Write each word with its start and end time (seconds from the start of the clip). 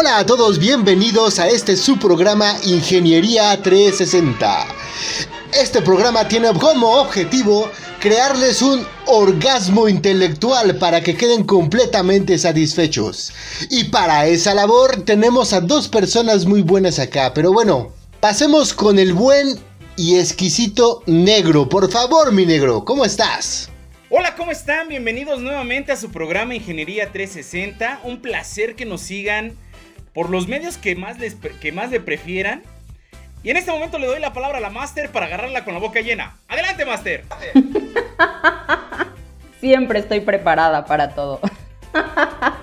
Hola 0.00 0.16
a 0.16 0.24
todos, 0.24 0.58
bienvenidos 0.58 1.38
a 1.38 1.48
este 1.50 1.76
su 1.76 1.98
programa 1.98 2.56
Ingeniería 2.64 3.60
360. 3.62 4.66
Este 5.52 5.82
programa 5.82 6.26
tiene 6.26 6.54
como 6.54 7.02
objetivo 7.02 7.70
crearles 8.00 8.62
un 8.62 8.86
orgasmo 9.04 9.90
intelectual 9.90 10.78
para 10.78 11.02
que 11.02 11.18
queden 11.18 11.44
completamente 11.44 12.38
satisfechos. 12.38 13.30
Y 13.68 13.90
para 13.90 14.26
esa 14.26 14.54
labor 14.54 15.02
tenemos 15.02 15.52
a 15.52 15.60
dos 15.60 15.86
personas 15.86 16.46
muy 16.46 16.62
buenas 16.62 16.98
acá, 16.98 17.34
pero 17.34 17.52
bueno, 17.52 17.92
pasemos 18.20 18.72
con 18.72 18.98
el 18.98 19.12
buen 19.12 19.58
y 19.96 20.18
exquisito 20.18 21.02
negro. 21.04 21.68
Por 21.68 21.90
favor, 21.90 22.32
mi 22.32 22.46
negro, 22.46 22.86
¿cómo 22.86 23.04
estás? 23.04 23.68
Hola, 24.08 24.34
¿cómo 24.34 24.50
están? 24.50 24.88
Bienvenidos 24.88 25.42
nuevamente 25.42 25.92
a 25.92 25.96
su 25.96 26.10
programa 26.10 26.54
Ingeniería 26.54 27.12
360. 27.12 28.00
Un 28.04 28.22
placer 28.22 28.74
que 28.76 28.86
nos 28.86 29.02
sigan 29.02 29.58
por 30.14 30.30
los 30.30 30.48
medios 30.48 30.76
que 30.76 30.96
más, 30.96 31.18
les, 31.18 31.34
que 31.34 31.72
más 31.72 31.90
le 31.90 32.00
prefieran. 32.00 32.62
Y 33.42 33.50
en 33.50 33.56
este 33.56 33.70
momento 33.70 33.98
le 33.98 34.06
doy 34.06 34.20
la 34.20 34.32
palabra 34.32 34.58
a 34.58 34.60
la 34.60 34.70
Master 34.70 35.10
para 35.10 35.26
agarrarla 35.26 35.64
con 35.64 35.72
la 35.72 35.80
boca 35.80 36.00
llena. 36.00 36.36
Adelante, 36.48 36.84
Master. 36.84 37.24
Siempre 39.60 40.00
estoy 40.00 40.20
preparada 40.20 40.84
para 40.84 41.14
todo. 41.14 41.40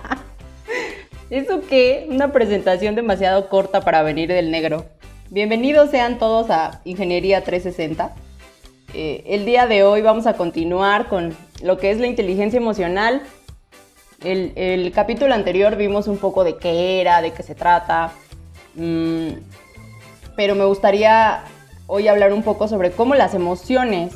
¿Eso 1.29 1.61
qué? 1.67 2.05
Una 2.09 2.31
presentación 2.31 2.95
demasiado 2.95 3.49
corta 3.49 3.81
para 3.81 4.03
venir 4.03 4.29
del 4.29 4.51
negro. 4.51 4.85
Bienvenidos 5.29 5.91
sean 5.91 6.19
todos 6.19 6.49
a 6.49 6.81
Ingeniería 6.85 7.43
360. 7.43 8.13
Eh, 8.93 9.23
el 9.27 9.45
día 9.45 9.67
de 9.67 9.83
hoy 9.83 10.01
vamos 10.01 10.25
a 10.25 10.33
continuar 10.33 11.07
con 11.07 11.35
lo 11.61 11.77
que 11.77 11.91
es 11.91 11.99
la 11.99 12.07
inteligencia 12.07 12.57
emocional. 12.57 13.23
El, 14.23 14.53
el 14.55 14.91
capítulo 14.91 15.33
anterior 15.33 15.75
vimos 15.75 16.07
un 16.07 16.17
poco 16.17 16.43
de 16.43 16.57
qué 16.57 17.01
era, 17.01 17.21
de 17.21 17.31
qué 17.31 17.43
se 17.43 17.55
trata. 17.55 18.11
Mm, 18.75 19.29
pero 20.35 20.55
me 20.55 20.65
gustaría 20.65 21.43
hoy 21.87 22.07
hablar 22.07 22.33
un 22.33 22.43
poco 22.43 22.67
sobre 22.67 22.91
cómo 22.91 23.15
las 23.15 23.33
emociones 23.33 24.15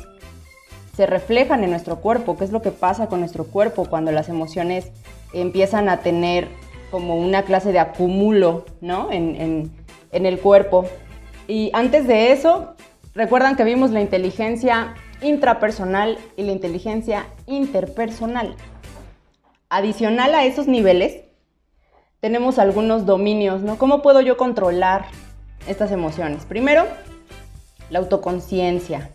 se 0.96 1.06
reflejan 1.06 1.64
en 1.64 1.70
nuestro 1.70 2.00
cuerpo, 2.00 2.36
qué 2.36 2.44
es 2.44 2.52
lo 2.52 2.62
que 2.62 2.70
pasa 2.70 3.08
con 3.08 3.20
nuestro 3.20 3.44
cuerpo 3.44 3.86
cuando 3.86 4.12
las 4.12 4.28
emociones 4.28 4.90
empiezan 5.32 5.88
a 5.88 5.98
tener 5.98 6.48
como 6.90 7.16
una 7.16 7.44
clase 7.44 7.72
de 7.72 7.78
acumulo 7.78 8.66
¿no? 8.80 9.10
en, 9.10 9.72
en 10.12 10.26
el 10.26 10.38
cuerpo. 10.38 10.84
Y 11.48 11.70
antes 11.72 12.06
de 12.06 12.32
eso, 12.32 12.74
recuerdan 13.14 13.56
que 13.56 13.64
vimos 13.64 13.90
la 13.90 14.00
inteligencia 14.00 14.94
intrapersonal 15.22 16.18
y 16.36 16.42
la 16.42 16.52
inteligencia 16.52 17.26
interpersonal. 17.46 18.56
Adicional 19.74 20.34
a 20.34 20.44
esos 20.44 20.66
niveles, 20.66 21.22
tenemos 22.20 22.58
algunos 22.58 23.06
dominios, 23.06 23.62
¿no? 23.62 23.78
¿Cómo 23.78 24.02
puedo 24.02 24.20
yo 24.20 24.36
controlar 24.36 25.06
estas 25.66 25.92
emociones. 25.92 26.44
Primero, 26.44 26.86
la 27.88 28.00
autoconciencia. 28.00 29.10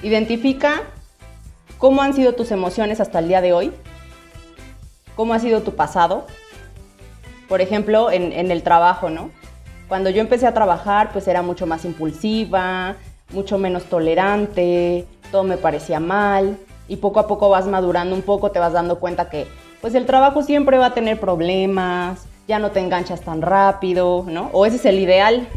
Identifica 0.00 0.82
cómo 1.78 2.02
han 2.02 2.14
sido 2.14 2.34
tus 2.34 2.52
emociones 2.52 3.00
hasta 3.00 3.18
el 3.18 3.26
día 3.26 3.40
de 3.40 3.52
hoy, 3.52 3.72
cómo 5.16 5.34
ha 5.34 5.40
sido 5.40 5.62
tu 5.62 5.74
pasado. 5.74 6.28
Por 7.48 7.60
ejemplo, 7.60 8.12
en, 8.12 8.32
en 8.32 8.52
el 8.52 8.62
trabajo, 8.62 9.10
¿no? 9.10 9.30
Cuando 9.88 10.08
yo 10.08 10.20
empecé 10.20 10.46
a 10.46 10.54
trabajar, 10.54 11.10
pues 11.12 11.26
era 11.26 11.42
mucho 11.42 11.66
más 11.66 11.84
impulsiva, 11.84 12.94
mucho 13.30 13.58
menos 13.58 13.86
tolerante, 13.86 15.04
todo 15.32 15.42
me 15.42 15.56
parecía 15.56 15.98
mal 15.98 16.58
y 16.88 16.96
poco 16.96 17.20
a 17.20 17.26
poco 17.26 17.48
vas 17.48 17.66
madurando 17.66 18.14
un 18.14 18.22
poco, 18.22 18.50
te 18.50 18.58
vas 18.58 18.72
dando 18.72 18.98
cuenta 18.98 19.28
que 19.28 19.46
pues 19.80 19.94
el 19.94 20.06
trabajo 20.06 20.42
siempre 20.42 20.78
va 20.78 20.86
a 20.86 20.94
tener 20.94 21.20
problemas, 21.20 22.26
ya 22.48 22.58
no 22.58 22.70
te 22.70 22.80
enganchas 22.80 23.22
tan 23.22 23.42
rápido, 23.42 24.24
¿no? 24.26 24.50
O 24.52 24.66
ese 24.66 24.76
es 24.76 24.84
el 24.84 24.98
ideal, 24.98 25.48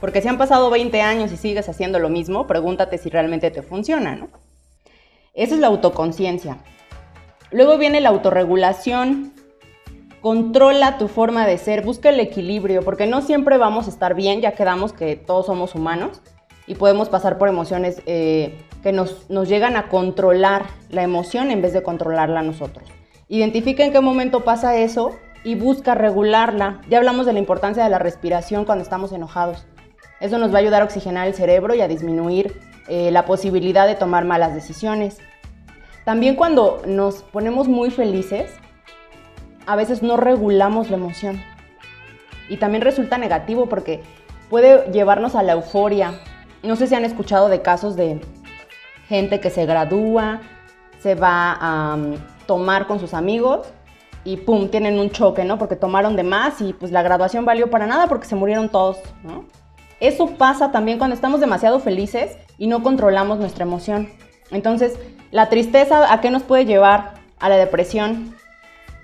porque 0.00 0.20
si 0.20 0.28
han 0.28 0.38
pasado 0.38 0.70
20 0.70 1.00
años 1.00 1.32
y 1.32 1.36
sigues 1.36 1.68
haciendo 1.68 1.98
lo 1.98 2.08
mismo, 2.08 2.46
pregúntate 2.46 2.98
si 2.98 3.08
realmente 3.08 3.50
te 3.50 3.62
funciona, 3.62 4.16
¿no? 4.16 4.28
Esa 5.34 5.54
es 5.54 5.60
la 5.60 5.68
autoconciencia. 5.68 6.58
Luego 7.50 7.78
viene 7.78 8.00
la 8.00 8.10
autorregulación. 8.10 9.32
Controla 10.20 10.98
tu 10.98 11.08
forma 11.08 11.46
de 11.46 11.58
ser, 11.58 11.84
busca 11.84 12.10
el 12.10 12.20
equilibrio, 12.20 12.82
porque 12.82 13.06
no 13.06 13.22
siempre 13.22 13.58
vamos 13.58 13.86
a 13.86 13.90
estar 13.90 14.14
bien, 14.14 14.40
ya 14.40 14.52
quedamos 14.52 14.92
que 14.92 15.16
todos 15.16 15.46
somos 15.46 15.74
humanos 15.74 16.20
y 16.66 16.76
podemos 16.76 17.08
pasar 17.08 17.38
por 17.38 17.48
emociones 17.48 18.02
eh, 18.06 18.56
que 18.82 18.92
nos, 18.92 19.30
nos 19.30 19.48
llegan 19.48 19.76
a 19.76 19.88
controlar 19.88 20.66
la 20.90 21.02
emoción 21.02 21.50
en 21.50 21.62
vez 21.62 21.72
de 21.72 21.82
controlarla 21.82 22.42
nosotros. 22.42 22.88
Identifica 23.28 23.84
en 23.84 23.92
qué 23.92 24.00
momento 24.00 24.44
pasa 24.44 24.76
eso 24.76 25.16
y 25.44 25.54
busca 25.54 25.94
regularla. 25.94 26.80
Ya 26.88 26.98
hablamos 26.98 27.26
de 27.26 27.32
la 27.32 27.38
importancia 27.38 27.82
de 27.82 27.90
la 27.90 27.98
respiración 27.98 28.64
cuando 28.64 28.82
estamos 28.82 29.12
enojados. 29.12 29.66
Eso 30.20 30.38
nos 30.38 30.52
va 30.52 30.56
a 30.56 30.60
ayudar 30.60 30.82
a 30.82 30.84
oxigenar 30.84 31.26
el 31.26 31.34
cerebro 31.34 31.74
y 31.74 31.80
a 31.80 31.88
disminuir 31.88 32.60
eh, 32.88 33.10
la 33.10 33.24
posibilidad 33.24 33.86
de 33.86 33.94
tomar 33.94 34.24
malas 34.24 34.54
decisiones. 34.54 35.18
También 36.04 36.36
cuando 36.36 36.82
nos 36.86 37.22
ponemos 37.22 37.68
muy 37.68 37.90
felices, 37.90 38.52
a 39.66 39.76
veces 39.76 40.02
no 40.02 40.16
regulamos 40.16 40.90
la 40.90 40.96
emoción. 40.96 41.40
Y 42.48 42.56
también 42.56 42.82
resulta 42.82 43.18
negativo 43.18 43.68
porque 43.68 44.02
puede 44.50 44.90
llevarnos 44.92 45.34
a 45.34 45.42
la 45.42 45.52
euforia. 45.52 46.20
No 46.62 46.76
sé 46.76 46.86
si 46.86 46.94
han 46.94 47.04
escuchado 47.04 47.48
de 47.48 47.62
casos 47.62 47.96
de 47.96 48.20
gente 49.12 49.40
que 49.40 49.50
se 49.50 49.66
gradúa, 49.66 50.40
se 50.98 51.14
va 51.14 51.58
a 51.60 51.96
mm, 51.98 52.14
tomar 52.46 52.86
con 52.86 52.98
sus 52.98 53.12
amigos 53.12 53.66
y 54.24 54.38
pum, 54.38 54.68
tienen 54.68 54.98
un 54.98 55.10
choque, 55.10 55.44
¿no? 55.44 55.58
Porque 55.58 55.76
tomaron 55.76 56.16
de 56.16 56.22
más 56.22 56.62
y 56.62 56.72
pues 56.72 56.92
la 56.92 57.02
graduación 57.02 57.44
valió 57.44 57.68
para 57.68 57.86
nada 57.86 58.06
porque 58.06 58.26
se 58.26 58.36
murieron 58.36 58.70
todos, 58.70 58.96
¿no? 59.22 59.44
Eso 60.00 60.28
pasa 60.38 60.72
también 60.72 60.96
cuando 60.96 61.14
estamos 61.14 61.40
demasiado 61.40 61.78
felices 61.78 62.38
y 62.56 62.68
no 62.68 62.82
controlamos 62.82 63.38
nuestra 63.38 63.64
emoción. 63.64 64.08
Entonces, 64.50 64.98
la 65.30 65.50
tristeza, 65.50 66.10
¿a 66.10 66.22
qué 66.22 66.30
nos 66.30 66.42
puede 66.42 66.64
llevar? 66.64 67.14
A 67.38 67.50
la 67.50 67.56
depresión. 67.58 68.34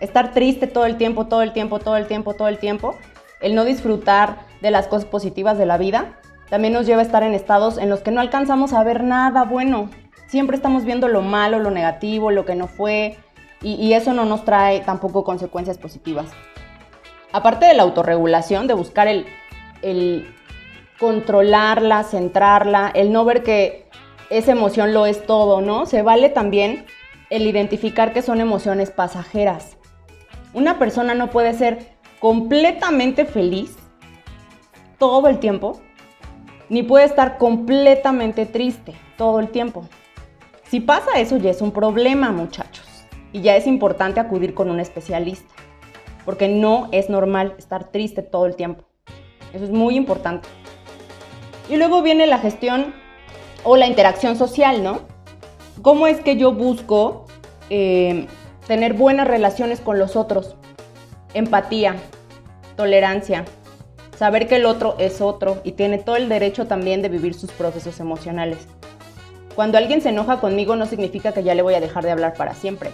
Estar 0.00 0.32
triste 0.32 0.66
todo 0.66 0.86
el 0.86 0.96
tiempo, 0.96 1.26
todo 1.26 1.42
el 1.42 1.52
tiempo, 1.52 1.80
todo 1.80 1.96
el 1.96 2.06
tiempo, 2.06 2.32
todo 2.32 2.48
el 2.48 2.56
tiempo. 2.56 2.96
El 3.40 3.54
no 3.54 3.64
disfrutar 3.64 4.38
de 4.62 4.70
las 4.70 4.86
cosas 4.86 5.04
positivas 5.04 5.58
de 5.58 5.66
la 5.66 5.76
vida. 5.76 6.17
También 6.50 6.72
nos 6.72 6.86
lleva 6.86 7.00
a 7.00 7.04
estar 7.04 7.22
en 7.22 7.34
estados 7.34 7.78
en 7.78 7.90
los 7.90 8.00
que 8.00 8.10
no 8.10 8.20
alcanzamos 8.20 8.72
a 8.72 8.82
ver 8.82 9.04
nada 9.04 9.44
bueno. 9.44 9.90
Siempre 10.28 10.56
estamos 10.56 10.84
viendo 10.84 11.08
lo 11.08 11.22
malo, 11.22 11.58
lo 11.58 11.70
negativo, 11.70 12.30
lo 12.30 12.44
que 12.44 12.54
no 12.54 12.66
fue, 12.66 13.18
y, 13.62 13.92
eso 13.92 14.12
no 14.12 14.24
nos 14.24 14.44
trae 14.44 14.80
tampoco 14.80 15.24
consecuencias 15.24 15.78
positivas. 15.78 16.26
Aparte 17.32 17.66
de 17.66 17.74
la 17.74 17.82
autorregulación, 17.82 18.66
de 18.66 18.74
buscar 18.74 19.08
el, 19.08 20.34
controlarla, 20.98 22.04
centrarla, 22.04 22.90
el 22.94 23.12
no 23.12 23.24
ver 23.24 23.42
que 23.42 23.88
esa 24.30 24.52
emoción 24.52 24.94
lo 24.94 25.06
es 25.06 25.26
todo, 25.26 25.60
¿no? 25.60 25.86
Se 25.86 26.02
vale 26.02 26.28
también 26.28 26.86
el 27.30 27.46
identificar 27.46 28.12
que 28.12 28.22
son 28.22 28.40
emociones 28.40 28.90
pasajeras. 28.90 29.76
Una 30.54 30.78
persona 30.78 31.14
no 31.14 31.30
puede 31.30 31.52
ser 31.54 31.96
completamente 32.20 33.24
feliz 33.24 33.76
todo 34.98 35.28
el 35.28 35.38
tiempo, 35.38 35.80
ni 36.68 36.82
puede 36.82 37.04
estar 37.04 37.38
completamente 37.38 38.46
triste 38.46 38.94
todo 39.16 39.40
el 39.40 39.48
tiempo. 39.48 39.86
Si 40.64 40.80
pasa 40.80 41.18
eso 41.18 41.38
ya 41.38 41.50
es 41.50 41.62
un 41.62 41.72
problema, 41.72 42.30
muchachos 42.30 42.86
y 43.32 43.40
ya 43.40 43.56
es 43.56 43.66
importante 43.66 44.20
acudir 44.20 44.54
con 44.54 44.70
un 44.70 44.80
especialista, 44.80 45.54
porque 46.24 46.48
no 46.48 46.88
es 46.92 47.10
normal 47.10 47.54
estar 47.58 47.90
triste 47.90 48.22
todo 48.22 48.46
el 48.46 48.56
tiempo. 48.56 48.84
Eso 49.52 49.64
es 49.64 49.70
muy 49.70 49.96
importante. 49.96 50.48
Y 51.68 51.76
luego 51.76 52.02
viene 52.02 52.26
la 52.26 52.38
gestión 52.38 52.94
o 53.64 53.76
la 53.76 53.86
interacción 53.86 54.36
social, 54.36 54.82
¿no? 54.82 55.00
¿Cómo 55.82 56.06
es 56.06 56.20
que 56.20 56.36
yo 56.36 56.52
busco 56.52 57.26
eh, 57.70 58.26
tener 58.66 58.94
buenas 58.94 59.28
relaciones 59.28 59.80
con 59.80 59.98
los 59.98 60.16
otros? 60.16 60.56
Empatía, 61.34 61.96
tolerancia, 62.76 63.44
saber 64.18 64.48
que 64.48 64.56
el 64.56 64.66
otro 64.66 64.96
es 64.98 65.20
otro 65.20 65.60
y 65.62 65.72
tiene 65.72 65.98
todo 65.98 66.16
el 66.16 66.28
derecho 66.28 66.66
también 66.66 67.02
de 67.02 67.08
vivir 67.08 67.34
sus 67.34 67.52
procesos 67.52 68.00
emocionales. 68.00 68.58
Cuando 69.54 69.78
alguien 69.78 70.02
se 70.02 70.08
enoja 70.08 70.40
conmigo 70.40 70.74
no 70.74 70.86
significa 70.86 71.32
que 71.32 71.44
ya 71.44 71.54
le 71.54 71.62
voy 71.62 71.74
a 71.74 71.80
dejar 71.80 72.02
de 72.04 72.10
hablar 72.10 72.34
para 72.34 72.54
siempre. 72.54 72.90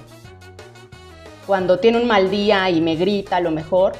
cuando 1.46 1.78
tiene 1.78 2.00
un 2.00 2.06
mal 2.06 2.30
día 2.30 2.70
y 2.70 2.80
me 2.80 2.96
grita 2.96 3.36
a 3.36 3.40
lo 3.40 3.50
mejor, 3.50 3.92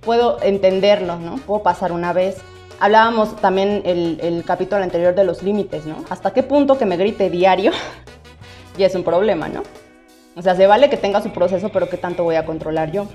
puedo 0.00 0.40
entenderlo, 0.42 1.18
¿no? 1.18 1.36
Puedo 1.36 1.62
pasar 1.62 1.90
una 1.90 2.12
vez. 2.12 2.38
Hablábamos 2.78 3.36
también 3.36 3.82
el, 3.84 4.18
el 4.22 4.44
capítulo 4.44 4.82
anterior 4.82 5.14
de 5.14 5.24
los 5.24 5.42
límites, 5.42 5.84
¿no? 5.84 6.04
¿Hasta 6.10 6.32
qué 6.32 6.44
punto 6.44 6.78
que 6.78 6.86
me 6.86 6.96
grite 6.96 7.28
diario? 7.28 7.72
y 8.78 8.84
es 8.84 8.94
un 8.94 9.02
problema, 9.02 9.48
¿no? 9.48 9.62
O 10.36 10.42
sea, 10.42 10.54
se 10.54 10.66
vale 10.66 10.90
que 10.90 10.96
tenga 10.96 11.22
su 11.22 11.30
proceso, 11.30 11.70
pero 11.70 11.88
¿qué 11.88 11.96
tanto 11.96 12.22
voy 12.22 12.36
a 12.36 12.44
controlar 12.44 12.92
yo? 12.92 13.08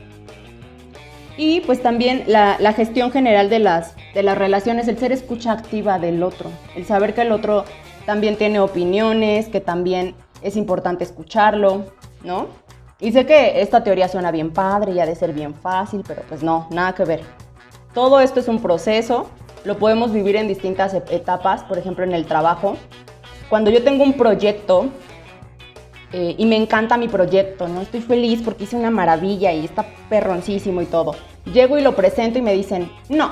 Y 1.38 1.62
pues 1.62 1.82
también 1.82 2.24
la, 2.28 2.74
gestión 2.74 3.12
general 3.12 3.50
de 3.50 3.60
las, 3.60 3.96
de 4.14 4.24
las 4.24 4.38
relaciones, 4.38 4.88
el 4.88 4.98
ser 4.98 5.12
escucha 5.12 5.52
activa 5.52 6.00
del 6.00 6.24
otro, 6.24 6.50
el 6.76 6.86
saber 6.86 7.14
que 7.14 7.22
el 7.22 7.32
otro 7.32 7.66
también 8.06 8.36
tiene 8.36 8.60
opiniones, 8.60 9.48
que 9.48 9.62
también 9.62 10.16
es 10.42 10.58
importante 10.58 11.04
escucharlo, 11.04 11.86
¿no? 12.24 12.48
Y 13.00 13.12
sé 13.12 13.26
que 13.26 13.62
esta 13.62 13.84
teoría 13.84 14.08
suena 14.08 14.32
bien 14.32 14.52
padre 14.52 14.92
y 14.92 15.00
ha 15.00 15.06
de 15.06 15.16
ser 15.16 15.34
bien 15.34 15.56
fácil, 15.56 16.04
pero 16.08 16.22
pues 16.28 16.44
no, 16.44 16.68
nada 16.70 16.94
que 16.94 17.04
ver. 17.04 17.22
Todo 17.94 18.20
esto 18.20 18.40
es 18.40 18.48
un 18.48 18.62
proceso, 18.62 19.28
lo 19.64 19.78
podemos 19.78 20.14
vivir 20.14 20.36
en 20.36 20.48
distintas 20.48 20.94
etapas, 20.94 21.64
por 21.64 21.78
ejemplo 21.78 22.04
en 22.04 22.14
el 22.14 22.26
trabajo. 22.26 22.78
Cuando 23.50 23.72
yo 23.72 23.84
tengo 23.84 24.04
un 24.04 24.14
proyecto 24.14 24.90
eh, 26.14 26.36
y 26.38 26.46
me 26.46 26.58
encanta 26.58 26.98
mi 26.98 27.08
proyecto, 27.08 27.68
¿no? 27.68 27.82
Estoy 27.82 28.02
feliz 28.02 28.42
porque 28.44 28.66
hice 28.66 28.76
una 28.76 28.92
maravilla 28.92 29.54
y 29.54 29.64
está 29.64 29.86
perroncísimo 30.10 30.82
y 30.82 30.86
todo. 30.86 31.16
Llego 31.54 31.78
y 31.78 31.82
lo 31.82 31.96
presento 31.96 32.38
y 32.38 32.42
me 32.42 32.54
dicen, 32.54 32.92
no. 33.10 33.32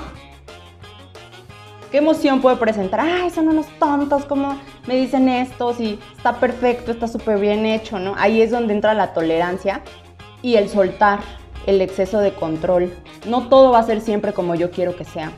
¿Qué 1.91 1.97
emoción 1.97 2.39
puede 2.39 2.55
presentar? 2.57 2.99
Ay, 2.99 3.31
son 3.31 3.47
unos 3.47 3.67
tontos, 3.79 4.25
¿cómo 4.25 4.57
me 4.87 4.95
dicen 4.95 5.27
esto? 5.27 5.73
Si 5.73 5.99
está 6.15 6.39
perfecto, 6.39 6.91
está 6.91 7.07
súper 7.07 7.39
bien 7.39 7.65
hecho, 7.65 7.99
¿no? 7.99 8.13
Ahí 8.17 8.41
es 8.41 8.51
donde 8.51 8.73
entra 8.73 8.93
la 8.93 9.13
tolerancia 9.13 9.81
y 10.41 10.55
el 10.55 10.69
soltar 10.69 11.19
el 11.65 11.81
exceso 11.81 12.19
de 12.19 12.33
control. 12.33 12.93
No 13.27 13.49
todo 13.49 13.71
va 13.71 13.79
a 13.79 13.83
ser 13.83 14.01
siempre 14.01 14.33
como 14.33 14.55
yo 14.55 14.71
quiero 14.71 14.95
que 14.95 15.03
sea. 15.03 15.31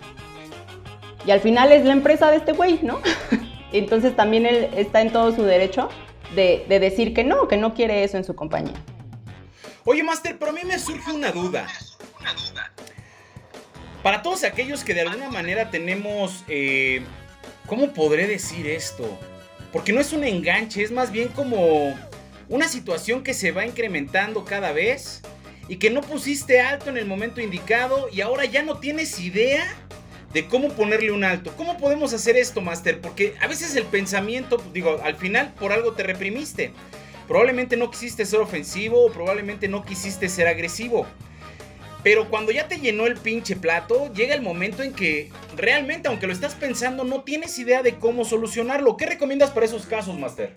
Y 1.26 1.32
al 1.32 1.40
final 1.40 1.72
es 1.72 1.86
la 1.86 1.94
empresa 1.94 2.30
de 2.30 2.38
este 2.38 2.52
güey, 2.52 2.80
¿no? 2.84 3.00
Entonces 3.72 4.16
también 4.16 4.46
él 4.46 4.70
está 4.76 5.02
en 5.02 5.12
todo 5.12 5.34
su 5.34 5.44
derecho 5.44 5.90
de, 6.36 6.66
decir 6.68 7.14
que 7.14 7.24
no, 7.24 7.48
que 7.48 7.58
no 7.58 7.74
quiere 7.74 8.04
eso 8.04 8.18
en 8.18 8.24
su 8.24 8.36
compañía. 8.36 8.82
Oye, 9.84 10.04
Master, 10.04 10.38
pero 10.38 10.52
a 10.52 10.54
mí 10.54 10.62
me 10.64 10.78
surge 10.80 11.12
una 11.12 11.32
duda. 11.32 11.68
Para 14.04 14.22
todos 14.22 14.44
aquellos 14.44 14.84
que 14.84 14.94
de 14.94 15.02
alguna 15.02 15.30
manera 15.30 15.70
tenemos, 15.70 16.44
eh, 16.48 17.02
¿cómo 17.68 17.94
podré 17.94 18.28
decir 18.28 18.68
esto? 18.68 19.18
Porque 19.72 19.94
no 19.94 20.02
es 20.02 20.12
un 20.12 20.24
enganche, 20.24 20.84
es 20.84 20.92
más 20.92 21.12
bien 21.12 21.30
como 21.30 21.96
una 22.50 22.68
situación 22.68 23.24
que 23.24 23.34
se 23.34 23.52
va 23.52 23.66
incrementando 23.66 24.44
cada 24.44 24.72
vez 24.72 25.22
y 25.68 25.78
que 25.78 25.90
no 25.90 26.02
pusiste 26.02 26.60
alto 26.60 26.90
en 26.90 26.98
el 26.98 27.06
momento 27.06 27.42
indicado 27.42 28.10
y 28.12 28.22
ahora 28.22 28.46
ya 28.46 28.64
no 28.64 28.80
tienes 28.80 29.20
idea 29.20 29.66
de 30.34 30.48
cómo 30.48 30.70
ponerle 30.70 31.12
un 31.12 31.24
alto. 31.24 31.54
¿Cómo 31.58 31.78
podemos 31.78 32.14
hacer 32.14 32.38
esto, 32.38 32.62
Master? 32.62 33.02
Porque 33.02 33.36
a 33.42 33.48
veces 33.48 33.76
el 33.76 33.84
pensamiento, 33.86 34.62
digo, 34.74 35.00
al 35.04 35.16
final 35.16 35.54
por 35.60 35.72
algo 35.72 35.94
te 35.94 36.04
reprimiste. 36.04 36.72
Probablemente 37.28 37.78
no 37.78 37.92
quisiste 37.92 38.26
ser 38.26 38.40
ofensivo 38.40 39.06
o 39.06 39.12
probablemente 39.12 39.68
no 39.68 39.84
quisiste 39.84 40.30
ser 40.30 40.48
agresivo. 40.48 41.06
Pero 42.04 42.30
cuando 42.30 42.52
ya 42.52 42.68
te 42.68 42.80
llenó 42.80 43.06
el 43.06 43.16
pinche 43.16 43.56
plato, 43.56 44.12
llega 44.14 44.34
el 44.34 44.42
momento 44.42 44.82
en 44.82 44.94
que 44.94 45.30
realmente, 45.56 46.08
aunque 46.08 46.26
lo 46.26 46.34
estás 46.34 46.56
pensando, 46.56 47.04
no 47.04 47.22
tienes 47.22 47.58
idea 47.60 47.84
de 47.84 47.96
cómo 47.96 48.26
solucionarlo. 48.26 48.98
¿Qué 48.98 49.06
recomiendas 49.06 49.52
para 49.52 49.68
esos 49.68 49.86
casos, 49.86 50.18
Master? 50.18 50.52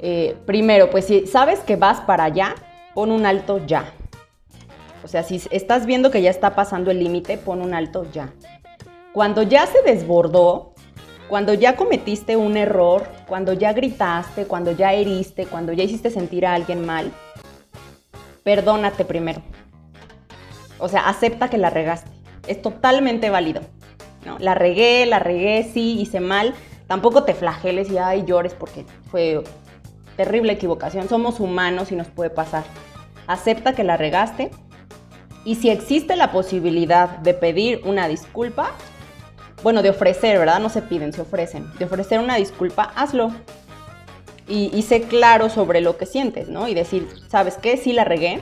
Eh, 0.00 0.36
primero, 0.46 0.90
pues 0.90 1.06
si 1.06 1.26
sabes 1.26 1.60
que 1.60 1.76
vas 1.76 2.00
para 2.00 2.24
allá, 2.24 2.56
pon 2.94 3.12
un 3.12 3.24
alto 3.24 3.64
ya. 3.66 3.94
O 5.04 5.08
sea, 5.08 5.22
si 5.22 5.40
estás 5.50 5.86
viendo 5.86 6.10
que 6.10 6.22
ya 6.22 6.30
está 6.30 6.54
pasando 6.56 6.90
el 6.90 6.98
límite, 6.98 7.38
pon 7.38 7.62
un 7.62 7.72
alto 7.72 8.10
ya. 8.12 8.32
Cuando 9.12 9.42
ya 9.42 9.66
se 9.66 9.82
desbordó, 9.82 10.72
cuando 11.28 11.52
ya 11.52 11.74
cometiste 11.74 12.36
un 12.36 12.56
error, 12.56 13.08
cuando 13.26 13.52
ya 13.52 13.72
gritaste, 13.72 14.46
cuando 14.46 14.70
ya 14.70 14.92
heriste, 14.92 15.46
cuando 15.46 15.72
ya 15.72 15.82
hiciste 15.82 16.10
sentir 16.10 16.46
a 16.46 16.54
alguien 16.54 16.86
mal, 16.86 17.12
perdónate 18.44 19.04
primero. 19.04 19.42
O 20.78 20.88
sea, 20.88 21.08
acepta 21.08 21.50
que 21.50 21.58
la 21.58 21.70
regaste. 21.70 22.08
Es 22.46 22.62
totalmente 22.62 23.30
válido. 23.30 23.62
¿no? 24.24 24.38
La 24.38 24.54
regué, 24.54 25.06
la 25.06 25.18
regué, 25.18 25.68
sí, 25.72 26.00
hice 26.00 26.20
mal. 26.20 26.54
Tampoco 26.86 27.24
te 27.24 27.34
flageles 27.34 27.90
y 27.90 27.98
ay, 27.98 28.24
llores 28.24 28.54
porque 28.54 28.86
fue 29.10 29.42
terrible 30.16 30.52
equivocación. 30.52 31.08
Somos 31.08 31.40
humanos 31.40 31.90
y 31.90 31.96
nos 31.96 32.06
puede 32.06 32.30
pasar. 32.30 32.62
Acepta 33.26 33.74
que 33.74 33.82
la 33.82 33.96
regaste. 33.96 34.52
Y 35.44 35.56
si 35.56 35.68
existe 35.70 36.14
la 36.14 36.30
posibilidad 36.30 37.18
de 37.18 37.34
pedir 37.34 37.80
una 37.84 38.06
disculpa, 38.06 38.72
bueno, 39.62 39.82
de 39.82 39.90
ofrecer, 39.90 40.38
¿verdad? 40.38 40.60
No 40.60 40.68
se 40.68 40.82
piden, 40.82 41.12
se 41.12 41.22
ofrecen. 41.22 41.70
De 41.78 41.84
ofrecer 41.84 42.20
una 42.20 42.36
disculpa, 42.36 42.92
hazlo. 42.94 43.32
Y, 44.48 44.82
sé 44.82 45.02
claro 45.02 45.48
sobre 45.48 45.80
lo 45.80 45.96
que 45.96 46.06
sientes, 46.06 46.48
¿no? 46.48 46.66
Y 46.66 46.74
decir, 46.74 47.06
¿sabes 47.28 47.56
qué? 47.56 47.76
Sí 47.76 47.92
la 47.92 48.02
regué, 48.02 48.40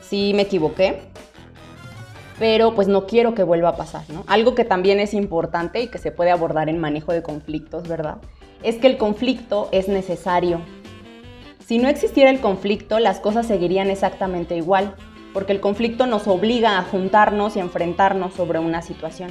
sí 0.00 0.32
me 0.32 0.42
equivoqué, 0.42 1.00
pero 2.38 2.72
pues 2.76 2.86
no 2.86 3.08
quiero 3.08 3.34
que 3.34 3.42
vuelva 3.42 3.70
a 3.70 3.76
pasar, 3.76 4.02
¿no? 4.10 4.22
Algo 4.28 4.54
que 4.54 4.64
también 4.64 5.00
es 5.00 5.14
importante 5.14 5.82
y 5.82 5.88
que 5.88 5.98
se 5.98 6.12
puede 6.12 6.30
abordar 6.30 6.68
en 6.68 6.78
manejo 6.78 7.12
de 7.12 7.24
conflictos, 7.24 7.88
¿verdad? 7.88 8.18
Es 8.62 8.76
que 8.76 8.86
el 8.86 8.96
conflicto 8.96 9.68
es 9.72 9.88
necesario. 9.88 10.60
Si 11.66 11.78
no 11.78 11.88
existiera 11.88 12.30
el 12.30 12.40
conflicto, 12.40 13.00
las 13.00 13.18
cosas 13.18 13.44
seguirían 13.44 13.90
exactamente 13.90 14.56
igual, 14.56 14.94
porque 15.34 15.52
el 15.52 15.60
conflicto 15.60 16.06
nos 16.06 16.28
obliga 16.28 16.78
a 16.78 16.84
juntarnos 16.84 17.56
y 17.56 17.58
enfrentarnos 17.58 18.34
sobre 18.34 18.60
una 18.60 18.82
situación. 18.82 19.30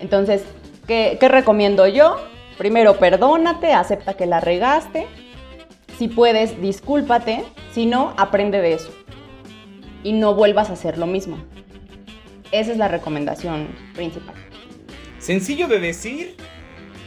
Entonces, 0.00 0.44
¿qué, 0.86 1.18
recomiendo 1.20 1.86
yo? 1.86 2.16
Primero, 2.56 2.98
perdónate, 2.98 3.72
acepta 3.72 4.14
que 4.14 4.26
la 4.26 4.40
regaste. 4.40 5.06
Si 5.98 6.08
puedes, 6.08 6.60
discúlpate. 6.60 7.44
Si 7.72 7.86
no, 7.86 8.14
aprende 8.16 8.60
de 8.60 8.74
eso. 8.74 8.92
Y 10.02 10.12
no 10.12 10.34
vuelvas 10.34 10.70
a 10.70 10.74
hacer 10.74 10.98
lo 10.98 11.06
mismo. 11.06 11.38
Esa 12.50 12.72
es 12.72 12.78
la 12.78 12.88
recomendación 12.88 13.68
principal. 13.94 14.34
Sencillo 15.18 15.68
de 15.68 15.80
decir, 15.80 16.36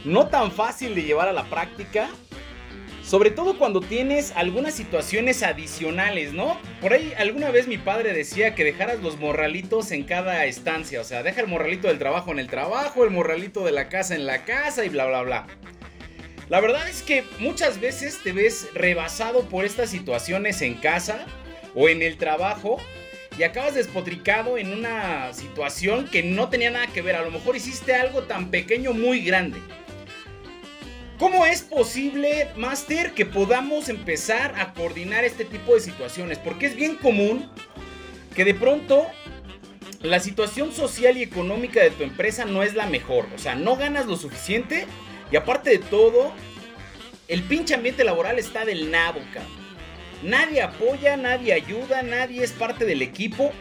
no 0.06 0.28
tan 0.28 0.52
fácil 0.52 0.94
de 0.94 1.04
llevar 1.04 1.28
a 1.28 1.34
la 1.34 1.46
práctica, 1.46 2.10
sobre 3.12 3.30
todo 3.30 3.58
cuando 3.58 3.82
tienes 3.82 4.32
algunas 4.38 4.74
situaciones 4.74 5.44
adicionales, 5.44 6.32
¿no? 6.32 6.58
Por 6.80 6.94
ahí 6.94 7.12
alguna 7.18 7.52
vez 7.52 7.68
mi 7.68 7.78
padre 7.78 8.14
decía 8.14 8.56
que 8.56 8.64
dejaras 8.64 9.02
los 9.02 9.20
morralitos 9.20 9.92
en 9.92 10.06
cada 10.06 10.46
estancia. 10.46 11.02
O 11.02 11.04
sea, 11.04 11.22
deja 11.22 11.42
el 11.42 11.48
morralito 11.48 11.90
del 11.90 12.00
trabajo 12.00 12.32
en 12.32 12.40
el 12.40 12.48
trabajo, 12.48 13.04
el 13.04 13.10
morralito 13.10 13.66
de 13.66 13.74
la 13.74 13.90
casa 13.90 14.16
en 14.16 14.26
la 14.26 14.46
casa 14.46 14.86
y 14.86 14.88
bla, 14.88 15.08
bla, 15.08 15.24
bla. 15.24 15.48
La 16.48 16.62
verdad 16.62 16.88
es 16.88 17.02
que 17.02 17.26
muchas 17.40 17.82
veces 17.82 18.18
te 18.24 18.32
ves 18.32 18.70
rebasado 18.74 19.42
por 19.50 19.66
estas 19.66 19.90
situaciones 19.90 20.62
en 20.62 20.76
casa 20.76 21.26
o 21.76 21.90
en 21.90 22.04
el 22.04 22.16
trabajo 22.16 22.78
y 23.38 23.44
acabas 23.44 23.76
despotricado 23.76 24.58
en 24.58 24.72
una 24.72 25.34
situación 25.34 26.08
que 26.08 26.24
no 26.24 26.48
tenía 26.48 26.72
nada 26.72 26.88
que 26.88 27.02
ver. 27.02 27.18
A 27.18 27.24
lo 27.24 27.32
mejor 27.32 27.58
hiciste 27.58 27.94
algo 27.94 28.24
tan 28.24 28.52
pequeño 28.52 28.94
muy 28.94 29.20
grande. 29.20 29.60
¿Cómo 31.22 31.46
es 31.46 31.62
posible, 31.62 32.48
Master, 32.56 33.12
que 33.12 33.28
podamos 33.28 33.90
empezar 33.90 34.56
a 34.58 34.74
coordinar 34.74 35.24
este 35.24 35.46
tipo 35.46 35.76
de 35.76 35.80
situaciones? 35.80 36.40
Porque 36.40 36.66
es 36.66 36.76
bien 36.76 36.96
común 36.96 37.48
que 38.36 38.44
de 38.44 38.56
pronto 38.56 39.06
la 40.02 40.20
situación 40.20 40.74
social 40.74 41.18
y 41.18 41.22
económica 41.22 41.80
de 41.84 41.92
tu 41.92 42.02
empresa 42.02 42.46
no 42.46 42.64
es 42.64 42.74
la 42.74 42.88
mejor. 42.88 43.28
O 43.36 43.38
sea, 43.38 43.54
no 43.54 43.76
ganas 43.76 44.08
lo 44.08 44.18
suficiente 44.18 44.88
y 45.32 45.36
aparte 45.36 45.70
de 45.70 45.78
todo, 45.78 46.34
el 47.28 47.44
pinche 47.44 47.76
ambiente 47.76 48.04
laboral 48.04 48.40
está 48.40 48.66
del 48.66 48.90
nabo, 48.90 49.20
cabrón. 49.32 49.54
Nadie 50.24 50.64
apoya, 50.64 51.18
nadie 51.18 51.54
ayuda, 51.54 52.02
nadie 52.02 52.44
es 52.44 52.52
parte 52.52 52.84
del 52.84 53.04
equipo. 53.04 53.52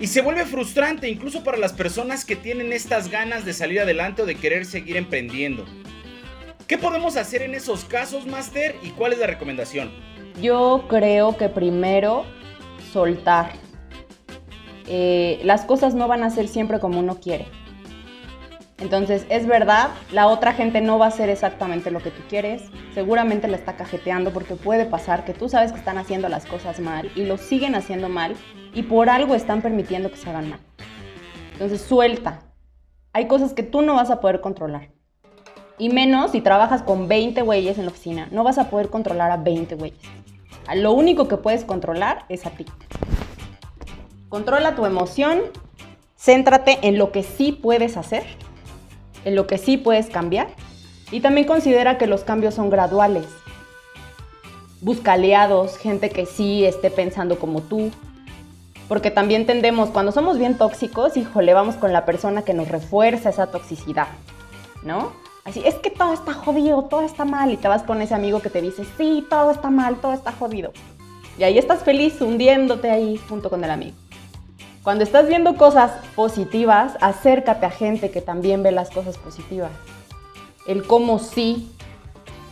Y 0.00 0.06
se 0.06 0.20
vuelve 0.20 0.46
frustrante 0.46 1.08
incluso 1.08 1.42
para 1.42 1.58
las 1.58 1.72
personas 1.72 2.24
que 2.24 2.36
tienen 2.36 2.72
estas 2.72 3.10
ganas 3.10 3.44
de 3.44 3.54
salir 3.54 3.80
adelante 3.80 4.22
o 4.22 4.26
de 4.26 4.36
querer 4.36 4.64
seguir 4.66 4.96
emprendiendo. 4.96 5.66
¿Qué 6.68 6.76
podemos 6.76 7.16
hacer 7.16 7.40
en 7.40 7.54
esos 7.54 7.86
casos, 7.86 8.26
Master? 8.26 8.76
¿Y 8.82 8.90
cuál 8.90 9.14
es 9.14 9.18
la 9.18 9.26
recomendación? 9.26 9.90
Yo 10.38 10.84
creo 10.86 11.34
que 11.34 11.48
primero 11.48 12.26
soltar. 12.92 13.52
Eh, 14.86 15.40
las 15.44 15.64
cosas 15.64 15.94
no 15.94 16.08
van 16.08 16.22
a 16.22 16.28
ser 16.28 16.46
siempre 16.46 16.78
como 16.78 17.00
uno 17.00 17.20
quiere. 17.20 17.46
Entonces, 18.76 19.24
es 19.30 19.46
verdad, 19.46 19.88
la 20.12 20.26
otra 20.26 20.52
gente 20.52 20.82
no 20.82 20.98
va 20.98 21.06
a 21.06 21.08
hacer 21.08 21.30
exactamente 21.30 21.90
lo 21.90 22.00
que 22.00 22.10
tú 22.10 22.20
quieres. 22.28 22.64
Seguramente 22.92 23.48
la 23.48 23.56
está 23.56 23.76
cajeteando 23.76 24.34
porque 24.34 24.54
puede 24.54 24.84
pasar 24.84 25.24
que 25.24 25.32
tú 25.32 25.48
sabes 25.48 25.72
que 25.72 25.78
están 25.78 25.96
haciendo 25.96 26.28
las 26.28 26.44
cosas 26.44 26.80
mal 26.80 27.10
y 27.14 27.24
lo 27.24 27.38
siguen 27.38 27.76
haciendo 27.76 28.10
mal 28.10 28.36
y 28.74 28.82
por 28.82 29.08
algo 29.08 29.34
están 29.34 29.62
permitiendo 29.62 30.10
que 30.10 30.18
se 30.18 30.28
hagan 30.28 30.50
mal. 30.50 30.60
Entonces, 31.52 31.80
suelta. 31.80 32.40
Hay 33.14 33.26
cosas 33.26 33.54
que 33.54 33.62
tú 33.62 33.80
no 33.80 33.94
vas 33.94 34.10
a 34.10 34.20
poder 34.20 34.42
controlar. 34.42 34.97
Y 35.78 35.90
menos 35.90 36.32
si 36.32 36.40
trabajas 36.40 36.82
con 36.82 37.08
20 37.08 37.42
güeyes 37.42 37.78
en 37.78 37.84
la 37.84 37.90
oficina. 37.90 38.28
No 38.30 38.44
vas 38.44 38.58
a 38.58 38.68
poder 38.70 38.88
controlar 38.88 39.30
a 39.30 39.36
20 39.36 39.74
güeyes. 39.76 39.98
Lo 40.74 40.92
único 40.92 41.28
que 41.28 41.36
puedes 41.36 41.64
controlar 41.64 42.24
es 42.28 42.44
a 42.46 42.50
ti. 42.50 42.66
Controla 44.28 44.74
tu 44.74 44.84
emoción, 44.84 45.40
céntrate 46.18 46.78
en 46.82 46.98
lo 46.98 47.12
que 47.12 47.22
sí 47.22 47.52
puedes 47.52 47.96
hacer, 47.96 48.24
en 49.24 49.34
lo 49.34 49.46
que 49.46 49.56
sí 49.56 49.78
puedes 49.78 50.10
cambiar 50.10 50.48
y 51.10 51.20
también 51.20 51.46
considera 51.46 51.96
que 51.96 52.06
los 52.06 52.24
cambios 52.24 52.54
son 52.54 52.68
graduales. 52.68 53.26
Busca 54.80 55.14
aliados, 55.14 55.78
gente 55.78 56.10
que 56.10 56.26
sí 56.26 56.64
esté 56.64 56.90
pensando 56.90 57.38
como 57.38 57.62
tú, 57.62 57.90
porque 58.86 59.10
también 59.10 59.46
tendemos, 59.46 59.88
cuando 59.90 60.12
somos 60.12 60.38
bien 60.38 60.56
tóxicos, 60.56 61.16
híjole, 61.16 61.54
vamos 61.54 61.76
con 61.76 61.92
la 61.92 62.04
persona 62.04 62.42
que 62.42 62.54
nos 62.54 62.68
refuerza 62.68 63.30
esa 63.30 63.48
toxicidad, 63.48 64.08
¿no? 64.82 65.12
Así, 65.48 65.62
es 65.64 65.76
que 65.76 65.88
todo 65.88 66.12
está 66.12 66.34
jodido, 66.34 66.82
todo 66.82 67.00
está 67.00 67.24
mal, 67.24 67.50
y 67.50 67.56
te 67.56 67.68
vas 67.68 67.82
con 67.82 68.02
ese 68.02 68.14
amigo 68.14 68.40
que 68.40 68.50
te 68.50 68.60
dice, 68.60 68.84
sí, 68.98 69.26
todo 69.30 69.50
está 69.50 69.70
mal, 69.70 69.96
todo 69.96 70.12
está 70.12 70.30
jodido. 70.30 70.72
Y 71.38 71.42
ahí 71.44 71.56
estás 71.56 71.82
feliz 71.82 72.20
hundiéndote 72.20 72.90
ahí 72.90 73.18
junto 73.30 73.48
con 73.48 73.64
el 73.64 73.70
amigo. 73.70 73.96
Cuando 74.82 75.04
estás 75.04 75.26
viendo 75.26 75.56
cosas 75.56 75.92
positivas, 76.14 76.98
acércate 77.00 77.64
a 77.64 77.70
gente 77.70 78.10
que 78.10 78.20
también 78.20 78.62
ve 78.62 78.72
las 78.72 78.90
cosas 78.90 79.16
positivas. 79.16 79.70
El 80.66 80.86
cómo 80.86 81.18
sí, 81.18 81.72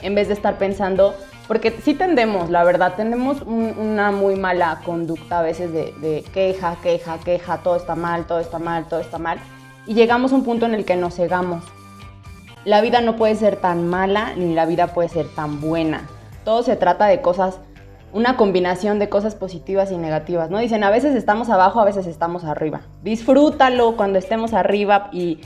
en 0.00 0.14
vez 0.14 0.28
de 0.28 0.34
estar 0.34 0.56
pensando, 0.56 1.14
porque 1.48 1.72
sí 1.82 1.92
tendemos, 1.92 2.48
la 2.48 2.64
verdad, 2.64 2.94
tenemos 2.96 3.42
una 3.42 4.10
muy 4.10 4.36
mala 4.36 4.80
conducta 4.86 5.40
a 5.40 5.42
veces 5.42 5.70
de, 5.70 5.92
de, 6.00 6.24
queja, 6.32 6.76
queja, 6.82 7.18
queja, 7.18 7.58
todo 7.58 7.76
está 7.76 7.94
mal, 7.94 8.26
todo 8.26 8.40
está 8.40 8.58
mal, 8.58 8.88
todo 8.88 9.00
está 9.00 9.18
mal. 9.18 9.38
Y 9.86 9.92
llegamos 9.92 10.32
a 10.32 10.36
un 10.36 10.44
punto 10.44 10.64
en 10.64 10.74
el 10.74 10.86
que 10.86 10.96
nos 10.96 11.16
cegamos. 11.16 11.62
La 12.66 12.80
vida 12.80 13.00
no 13.00 13.14
puede 13.14 13.36
ser 13.36 13.54
tan 13.54 13.86
mala 13.86 14.32
ni 14.34 14.52
la 14.52 14.66
vida 14.66 14.88
puede 14.88 15.08
ser 15.08 15.28
tan 15.28 15.60
buena. 15.60 16.08
Todo 16.44 16.64
se 16.64 16.74
trata 16.74 17.06
de 17.06 17.20
cosas 17.20 17.60
una 18.12 18.36
combinación 18.36 18.98
de 18.98 19.08
cosas 19.08 19.36
positivas 19.36 19.92
y 19.92 19.98
negativas, 19.98 20.50
¿no? 20.50 20.58
Dicen, 20.58 20.82
a 20.82 20.90
veces 20.90 21.14
estamos 21.14 21.48
abajo, 21.48 21.80
a 21.80 21.84
veces 21.84 22.08
estamos 22.08 22.42
arriba. 22.42 22.80
Disfrútalo 23.04 23.96
cuando 23.96 24.18
estemos 24.18 24.52
arriba 24.52 25.10
y 25.12 25.42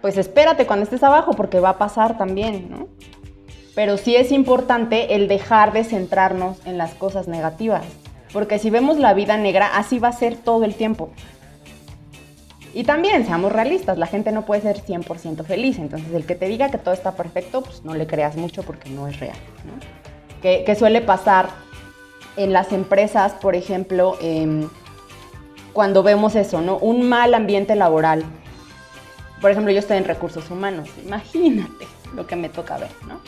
pues 0.00 0.16
espérate 0.16 0.66
cuando 0.66 0.84
estés 0.84 1.02
abajo 1.02 1.32
porque 1.32 1.60
va 1.60 1.68
a 1.68 1.78
pasar 1.78 2.16
también, 2.16 2.70
¿no? 2.70 2.88
Pero 3.74 3.98
sí 3.98 4.16
es 4.16 4.32
importante 4.32 5.16
el 5.16 5.28
dejar 5.28 5.74
de 5.74 5.84
centrarnos 5.84 6.66
en 6.66 6.78
las 6.78 6.94
cosas 6.94 7.28
negativas, 7.28 7.84
porque 8.32 8.58
si 8.58 8.70
vemos 8.70 8.96
la 8.96 9.12
vida 9.12 9.36
negra, 9.36 9.76
así 9.76 9.98
va 9.98 10.08
a 10.08 10.12
ser 10.12 10.36
todo 10.36 10.64
el 10.64 10.76
tiempo. 10.76 11.10
Y 12.74 12.82
también, 12.82 13.24
seamos 13.24 13.52
realistas, 13.52 13.98
la 13.98 14.08
gente 14.08 14.32
no 14.32 14.44
puede 14.44 14.60
ser 14.62 14.82
100% 14.82 15.44
feliz, 15.44 15.78
entonces 15.78 16.12
el 16.12 16.26
que 16.26 16.34
te 16.34 16.46
diga 16.46 16.70
que 16.72 16.78
todo 16.78 16.92
está 16.92 17.12
perfecto, 17.12 17.62
pues 17.62 17.84
no 17.84 17.94
le 17.94 18.08
creas 18.08 18.36
mucho 18.36 18.64
porque 18.64 18.90
no 18.90 19.06
es 19.06 19.20
real, 19.20 19.36
¿no? 19.64 19.72
Que, 20.42 20.74
suele 20.74 21.00
pasar 21.00 21.48
en 22.36 22.52
las 22.52 22.72
empresas, 22.72 23.32
por 23.34 23.54
ejemplo, 23.54 24.18
em, 24.20 24.68
cuando 25.72 26.02
vemos 26.02 26.34
eso, 26.34 26.60
¿no? 26.60 26.76
Un 26.78 27.08
mal 27.08 27.32
ambiente 27.32 27.76
laboral. 27.76 28.24
Por 29.40 29.52
ejemplo, 29.52 29.72
yo 29.72 29.78
estoy 29.78 29.96
en 29.96 30.04
recursos 30.04 30.50
humanos, 30.50 30.88
imagínate 31.04 31.86
lo 32.14 32.26
que 32.26 32.34
me 32.34 32.48
toca 32.48 32.76
ver, 32.76 32.90
¿no? 33.06 33.20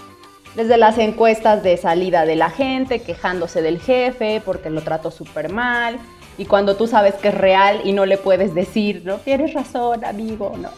Desde 0.56 0.76
las 0.76 0.98
encuestas 0.98 1.62
de 1.62 1.76
salida 1.76 2.26
de 2.26 2.34
la 2.34 2.50
gente, 2.50 3.00
quejándose 3.00 3.62
del 3.62 3.78
jefe 3.78 4.42
porque 4.44 4.70
lo 4.70 4.82
trato 4.82 5.10
súper 5.10 5.52
mal, 5.52 6.00
y 6.38 6.44
cuando 6.44 6.76
tú 6.76 6.86
sabes 6.86 7.14
que 7.14 7.28
es 7.28 7.34
real 7.34 7.80
y 7.84 7.92
no 7.92 8.06
le 8.06 8.18
puedes 8.18 8.54
decir, 8.54 9.02
no, 9.04 9.16
tienes 9.16 9.54
razón, 9.54 10.04
amigo, 10.04 10.54
no. 10.58 10.70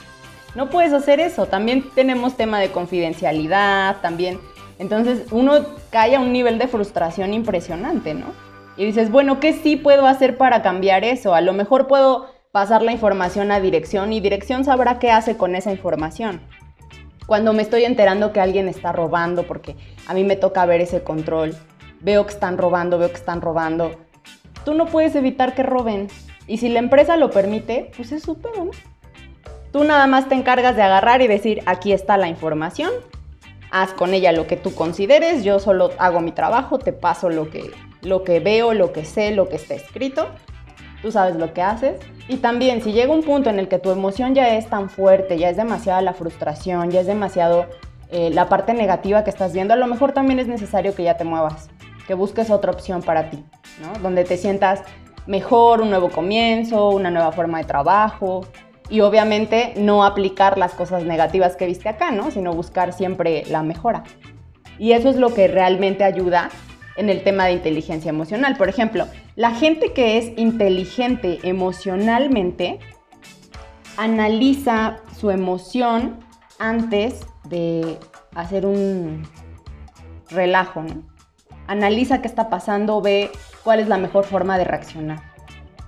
No 0.54 0.70
puedes 0.70 0.92
hacer 0.92 1.20
eso. 1.20 1.46
También 1.46 1.84
tenemos 1.94 2.36
tema 2.36 2.58
de 2.58 2.70
confidencialidad, 2.70 4.00
también 4.00 4.40
entonces 4.78 5.26
uno 5.30 5.54
cae 5.90 6.16
a 6.16 6.20
un 6.20 6.32
nivel 6.32 6.58
de 6.58 6.68
frustración 6.68 7.34
impresionante, 7.34 8.14
¿no? 8.14 8.26
Y 8.76 8.84
dices, 8.84 9.10
bueno, 9.10 9.40
¿qué 9.40 9.52
sí 9.52 9.76
puedo 9.76 10.06
hacer 10.06 10.36
para 10.36 10.62
cambiar 10.62 11.02
eso? 11.02 11.34
A 11.34 11.40
lo 11.40 11.52
mejor 11.52 11.88
puedo 11.88 12.26
pasar 12.52 12.82
la 12.82 12.92
información 12.92 13.50
a 13.50 13.60
dirección 13.60 14.12
y 14.12 14.20
dirección 14.20 14.64
sabrá 14.64 15.00
qué 15.00 15.10
hace 15.10 15.36
con 15.36 15.56
esa 15.56 15.72
información. 15.72 16.40
Cuando 17.26 17.52
me 17.52 17.62
estoy 17.62 17.84
enterando 17.84 18.32
que 18.32 18.40
alguien 18.40 18.68
está 18.68 18.92
robando, 18.92 19.42
porque 19.42 19.76
a 20.06 20.14
mí 20.14 20.22
me 20.22 20.36
toca 20.36 20.64
ver 20.64 20.80
ese 20.80 21.02
control, 21.02 21.56
veo 22.00 22.24
que 22.24 22.32
están 22.32 22.56
robando, 22.56 22.98
veo 22.98 23.10
que 23.10 23.16
están 23.16 23.40
robando, 23.40 23.90
tú 24.68 24.74
no 24.74 24.84
puedes 24.84 25.14
evitar 25.14 25.54
que 25.54 25.62
roben. 25.62 26.08
Y 26.46 26.58
si 26.58 26.68
la 26.68 26.78
empresa 26.78 27.16
lo 27.16 27.30
permite, 27.30 27.90
pues 27.96 28.12
es 28.12 28.28
¿no? 28.28 28.36
Tú 29.72 29.82
nada 29.82 30.06
más 30.06 30.28
te 30.28 30.34
encargas 30.34 30.76
de 30.76 30.82
agarrar 30.82 31.22
y 31.22 31.26
decir, 31.26 31.62
aquí 31.64 31.94
está 31.94 32.18
la 32.18 32.28
información, 32.28 32.90
haz 33.70 33.94
con 33.94 34.12
ella 34.12 34.30
lo 34.32 34.46
que 34.46 34.58
tú 34.58 34.74
consideres, 34.74 35.42
yo 35.42 35.58
solo 35.58 35.92
hago 35.96 36.20
mi 36.20 36.32
trabajo, 36.32 36.78
te 36.78 36.92
paso 36.92 37.30
lo 37.30 37.48
que, 37.48 37.70
lo 38.02 38.24
que 38.24 38.40
veo, 38.40 38.74
lo 38.74 38.92
que 38.92 39.06
sé, 39.06 39.30
lo 39.30 39.48
que 39.48 39.56
está 39.56 39.72
escrito, 39.72 40.28
tú 41.00 41.12
sabes 41.12 41.36
lo 41.36 41.54
que 41.54 41.62
haces. 41.62 41.98
Y 42.28 42.36
también 42.36 42.82
si 42.82 42.92
llega 42.92 43.10
un 43.10 43.22
punto 43.22 43.48
en 43.48 43.58
el 43.58 43.68
que 43.68 43.78
tu 43.78 43.90
emoción 43.90 44.34
ya 44.34 44.54
es 44.54 44.68
tan 44.68 44.90
fuerte, 44.90 45.38
ya 45.38 45.48
es 45.48 45.56
demasiada 45.56 46.02
la 46.02 46.12
frustración, 46.12 46.90
ya 46.90 47.00
es 47.00 47.06
demasiado 47.06 47.64
eh, 48.10 48.28
la 48.34 48.50
parte 48.50 48.74
negativa 48.74 49.24
que 49.24 49.30
estás 49.30 49.54
viendo, 49.54 49.72
a 49.72 49.78
lo 49.78 49.86
mejor 49.86 50.12
también 50.12 50.38
es 50.40 50.46
necesario 50.46 50.94
que 50.94 51.04
ya 51.04 51.16
te 51.16 51.24
muevas, 51.24 51.70
que 52.08 52.14
busques 52.14 52.50
otra 52.50 52.72
opción 52.72 53.02
para 53.02 53.30
ti, 53.30 53.44
¿no? 53.80 53.92
Donde 54.00 54.24
te 54.24 54.38
sientas 54.38 54.80
mejor, 55.26 55.82
un 55.82 55.90
nuevo 55.90 56.08
comienzo, 56.08 56.88
una 56.88 57.10
nueva 57.10 57.30
forma 57.32 57.58
de 57.58 57.64
trabajo, 57.64 58.46
y 58.88 59.00
obviamente 59.00 59.74
no 59.76 60.04
aplicar 60.04 60.56
las 60.56 60.72
cosas 60.72 61.04
negativas 61.04 61.54
que 61.54 61.66
viste 61.66 61.90
acá, 61.90 62.10
¿no? 62.10 62.30
Sino 62.30 62.54
buscar 62.54 62.94
siempre 62.94 63.44
la 63.50 63.62
mejora. 63.62 64.04
Y 64.78 64.92
eso 64.92 65.10
es 65.10 65.16
lo 65.16 65.34
que 65.34 65.48
realmente 65.48 66.02
ayuda 66.02 66.48
en 66.96 67.10
el 67.10 67.22
tema 67.22 67.44
de 67.44 67.52
inteligencia 67.52 68.08
emocional. 68.08 68.56
Por 68.56 68.70
ejemplo, 68.70 69.06
la 69.36 69.50
gente 69.50 69.92
que 69.92 70.16
es 70.16 70.32
inteligente 70.38 71.40
emocionalmente 71.42 72.78
analiza 73.98 75.00
su 75.14 75.30
emoción 75.30 76.20
antes 76.58 77.26
de 77.44 77.98
hacer 78.34 78.64
un 78.64 79.28
relajo, 80.30 80.82
¿no? 80.82 81.17
Analiza 81.68 82.22
qué 82.22 82.28
está 82.28 82.48
pasando, 82.48 83.00
ve 83.00 83.30
cuál 83.62 83.78
es 83.78 83.88
la 83.88 83.98
mejor 83.98 84.24
forma 84.24 84.58
de 84.58 84.64
reaccionar. 84.64 85.20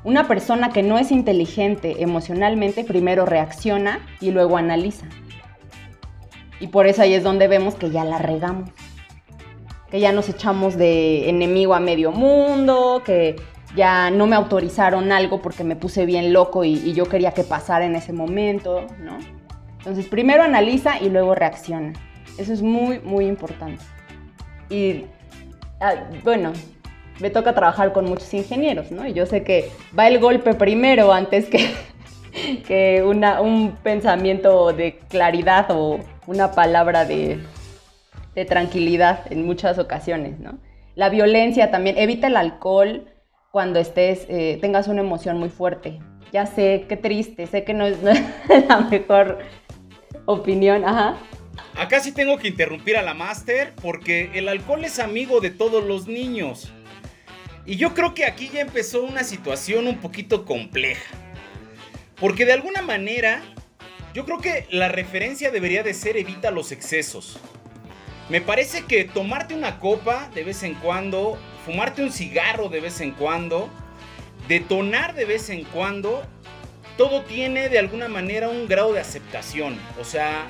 Una 0.04 0.28
persona 0.28 0.70
que 0.70 0.82
no 0.82 0.98
es 0.98 1.10
inteligente 1.10 2.02
emocionalmente 2.02 2.84
primero 2.84 3.26
reacciona 3.26 4.00
y 4.20 4.30
luego 4.30 4.56
analiza. 4.56 5.06
Y 6.60 6.66
por 6.68 6.86
eso 6.86 7.02
ahí 7.02 7.14
es 7.14 7.22
donde 7.22 7.48
vemos 7.48 7.74
que 7.74 7.90
ya 7.90 8.04
la 8.04 8.18
regamos. 8.18 8.70
Que 9.90 10.00
ya 10.00 10.12
nos 10.12 10.28
echamos 10.28 10.76
de 10.76 11.28
enemigo 11.28 11.74
a 11.74 11.80
medio 11.80 12.12
mundo, 12.12 13.02
que 13.04 13.36
ya 13.74 14.10
no 14.10 14.26
me 14.26 14.36
autorizaron 14.36 15.12
algo 15.12 15.40
porque 15.40 15.64
me 15.64 15.76
puse 15.76 16.04
bien 16.04 16.32
loco 16.32 16.64
y, 16.64 16.92
yo 16.92 17.06
quería 17.06 17.32
que 17.32 17.42
pasara 17.42 17.86
en 17.86 17.96
ese 17.96 18.12
momento, 18.12 18.86
¿no? 18.98 19.18
Entonces 19.78 20.06
primero 20.06 20.42
analiza 20.42 21.00
y 21.00 21.08
luego 21.08 21.34
reacciona. 21.34 21.94
Eso 22.36 22.52
es 22.52 22.60
muy, 22.62 23.00
muy 23.00 23.26
importante. 23.26 23.82
Y 24.68 25.06
bueno, 26.24 26.52
me 27.20 27.30
toca 27.30 27.54
trabajar 27.54 27.92
con 27.92 28.06
muchos 28.06 28.32
ingenieros, 28.34 28.90
¿no? 28.90 29.06
Y 29.06 29.12
yo 29.12 29.26
sé 29.26 29.42
que 29.42 29.70
va 29.98 30.08
el 30.08 30.18
golpe 30.18 30.54
primero 30.54 31.12
antes 31.12 31.48
que, 31.48 31.70
que 32.66 33.02
un 33.02 33.76
pensamiento 33.82 34.72
de 34.72 34.98
claridad 35.08 35.66
o 35.70 36.00
una 36.26 36.52
palabra 36.52 37.04
de, 37.04 37.38
tranquilidad 38.48 39.30
en 39.30 39.44
muchas 39.44 39.78
ocasiones, 39.78 40.38
¿no? 40.38 40.58
La 40.94 41.10
violencia 41.10 41.70
también, 41.70 41.98
evita 41.98 42.26
el 42.26 42.36
alcohol 42.36 43.04
cuando 43.50 43.78
estés, 43.78 44.24
eh, 44.30 44.56
tengas 44.62 44.88
una 44.88 45.02
emoción 45.02 45.38
muy 45.38 45.50
fuerte. 45.50 46.00
Ya 46.32 46.46
sé, 46.46 46.86
qué 46.88 46.96
triste, 46.96 47.46
sé 47.46 47.64
que 47.64 47.74
no 47.74 47.84
es, 47.84 48.02
no 48.02 48.10
es 48.10 48.66
la 48.66 48.80
mejor 48.80 49.40
opinión, 50.24 50.86
ajá. 50.86 51.16
Acá 51.76 52.00
sí 52.00 52.12
tengo 52.12 52.38
que 52.38 52.48
interrumpir 52.48 52.96
a 52.96 53.02
la 53.02 53.14
máster 53.14 53.74
porque 53.80 54.30
el 54.34 54.48
alcohol 54.48 54.84
es 54.84 54.98
amigo 54.98 55.40
de 55.40 55.50
todos 55.50 55.84
los 55.84 56.06
niños. 56.06 56.72
Y 57.66 57.76
yo 57.76 57.94
creo 57.94 58.14
que 58.14 58.24
aquí 58.24 58.50
ya 58.52 58.60
empezó 58.60 59.02
una 59.02 59.24
situación 59.24 59.86
un 59.86 59.98
poquito 59.98 60.44
compleja. 60.44 61.14
Porque 62.16 62.44
de 62.44 62.52
alguna 62.52 62.82
manera, 62.82 63.42
yo 64.12 64.24
creo 64.24 64.38
que 64.38 64.66
la 64.70 64.88
referencia 64.88 65.50
debería 65.50 65.82
de 65.82 65.94
ser 65.94 66.16
evita 66.16 66.50
los 66.50 66.72
excesos. 66.72 67.38
Me 68.28 68.40
parece 68.40 68.84
que 68.84 69.04
tomarte 69.04 69.54
una 69.54 69.78
copa 69.80 70.30
de 70.34 70.44
vez 70.44 70.62
en 70.62 70.74
cuando, 70.74 71.38
fumarte 71.64 72.02
un 72.02 72.12
cigarro 72.12 72.68
de 72.68 72.80
vez 72.80 73.00
en 73.00 73.12
cuando, 73.12 73.68
detonar 74.48 75.14
de 75.14 75.24
vez 75.24 75.50
en 75.50 75.64
cuando, 75.64 76.22
todo 76.96 77.22
tiene 77.22 77.68
de 77.68 77.78
alguna 77.78 78.08
manera 78.08 78.48
un 78.48 78.68
grado 78.68 78.92
de 78.92 79.00
aceptación. 79.00 79.78
O 80.00 80.04
sea, 80.04 80.46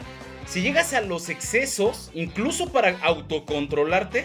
si 0.51 0.63
llegas 0.63 0.93
a 0.95 1.01
los 1.01 1.29
excesos, 1.29 2.11
incluso 2.13 2.73
para 2.73 2.99
autocontrolarte, 3.03 4.25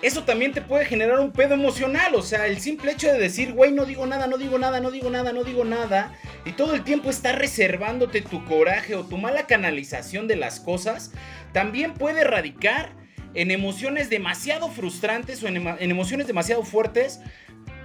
eso 0.00 0.22
también 0.22 0.52
te 0.52 0.62
puede 0.62 0.84
generar 0.84 1.18
un 1.18 1.32
pedo 1.32 1.54
emocional. 1.54 2.14
O 2.14 2.22
sea, 2.22 2.46
el 2.46 2.60
simple 2.60 2.92
hecho 2.92 3.08
de 3.08 3.18
decir, 3.18 3.52
güey, 3.52 3.72
no 3.72 3.84
digo 3.84 4.06
nada, 4.06 4.28
no 4.28 4.38
digo 4.38 4.58
nada, 4.58 4.78
no 4.80 4.92
digo 4.92 5.10
nada, 5.10 5.32
no 5.32 5.42
digo 5.42 5.64
nada. 5.64 6.16
Y 6.44 6.52
todo 6.52 6.76
el 6.76 6.84
tiempo 6.84 7.10
estar 7.10 7.36
reservándote 7.36 8.22
tu 8.22 8.44
coraje 8.44 8.94
o 8.94 9.04
tu 9.04 9.18
mala 9.18 9.48
canalización 9.48 10.28
de 10.28 10.36
las 10.36 10.60
cosas, 10.60 11.10
también 11.52 11.94
puede 11.94 12.22
radicar 12.22 12.92
en 13.34 13.50
emociones 13.50 14.08
demasiado 14.08 14.68
frustrantes 14.68 15.42
o 15.42 15.48
en, 15.48 15.56
en 15.56 15.90
emociones 15.90 16.28
demasiado 16.28 16.62
fuertes 16.62 17.20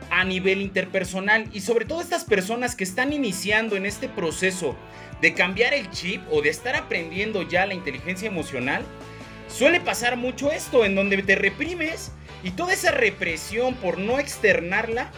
a 0.09 0.23
nivel 0.23 0.61
interpersonal 0.61 1.49
y 1.53 1.61
sobre 1.61 1.85
todo 1.85 2.01
estas 2.01 2.23
personas 2.23 2.75
que 2.75 2.83
están 2.83 3.13
iniciando 3.13 3.75
en 3.75 3.85
este 3.85 4.07
proceso 4.09 4.75
de 5.21 5.33
cambiar 5.33 5.73
el 5.73 5.89
chip 5.91 6.21
o 6.31 6.41
de 6.41 6.49
estar 6.49 6.75
aprendiendo 6.75 7.41
ya 7.41 7.65
la 7.65 7.73
inteligencia 7.73 8.27
emocional, 8.27 8.83
suele 9.47 9.79
pasar 9.79 10.17
mucho 10.17 10.51
esto 10.51 10.85
en 10.85 10.95
donde 10.95 11.21
te 11.23 11.35
reprimes 11.35 12.11
y 12.43 12.51
toda 12.51 12.73
esa 12.73 12.91
represión 12.91 13.75
por 13.75 13.97
no 13.97 14.19
externarla 14.19 15.11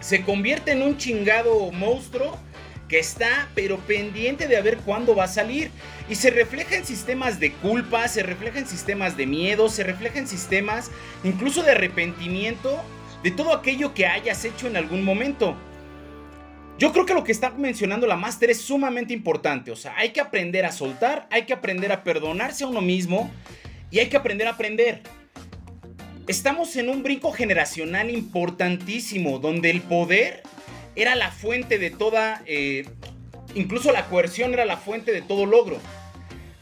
se 0.00 0.22
convierte 0.22 0.72
en 0.72 0.82
un 0.82 0.96
chingado 0.96 1.70
monstruo 1.72 2.38
que 2.90 2.98
está 2.98 3.48
pero 3.54 3.78
pendiente 3.78 4.48
de 4.48 4.60
ver 4.60 4.78
cuándo 4.78 5.14
va 5.14 5.24
a 5.24 5.28
salir. 5.28 5.70
Y 6.08 6.16
se 6.16 6.30
refleja 6.30 6.74
en 6.74 6.84
sistemas 6.84 7.38
de 7.38 7.52
culpa, 7.52 8.08
se 8.08 8.24
refleja 8.24 8.58
en 8.58 8.66
sistemas 8.66 9.16
de 9.16 9.26
miedo, 9.26 9.68
se 9.68 9.84
refleja 9.84 10.18
en 10.18 10.26
sistemas 10.26 10.90
incluso 11.22 11.62
de 11.62 11.70
arrepentimiento 11.70 12.82
de 13.22 13.30
todo 13.30 13.54
aquello 13.54 13.94
que 13.94 14.06
hayas 14.06 14.44
hecho 14.44 14.66
en 14.66 14.76
algún 14.76 15.04
momento. 15.04 15.56
Yo 16.78 16.92
creo 16.92 17.04
que 17.04 17.12
lo 17.12 17.24
que 17.24 17.32
está 17.32 17.50
mencionando 17.50 18.06
la 18.06 18.16
máster 18.16 18.50
es 18.50 18.60
sumamente 18.62 19.12
importante. 19.12 19.70
O 19.70 19.76
sea, 19.76 19.94
hay 19.98 20.10
que 20.10 20.20
aprender 20.20 20.64
a 20.64 20.72
soltar, 20.72 21.28
hay 21.30 21.44
que 21.44 21.52
aprender 21.52 21.92
a 21.92 22.02
perdonarse 22.02 22.64
a 22.64 22.68
uno 22.68 22.80
mismo 22.80 23.30
y 23.90 23.98
hay 23.98 24.08
que 24.08 24.16
aprender 24.16 24.46
a 24.46 24.52
aprender. 24.52 25.02
Estamos 26.26 26.76
en 26.76 26.88
un 26.88 27.02
brinco 27.02 27.32
generacional 27.32 28.08
importantísimo 28.08 29.38
donde 29.40 29.70
el 29.70 29.82
poder 29.82 30.42
era 30.96 31.14
la 31.16 31.30
fuente 31.30 31.78
de 31.78 31.90
toda, 31.90 32.42
eh, 32.46 32.86
incluso 33.54 33.92
la 33.92 34.06
coerción 34.06 34.54
era 34.54 34.64
la 34.64 34.76
fuente 34.76 35.12
de 35.12 35.22
todo 35.22 35.44
logro. 35.44 35.78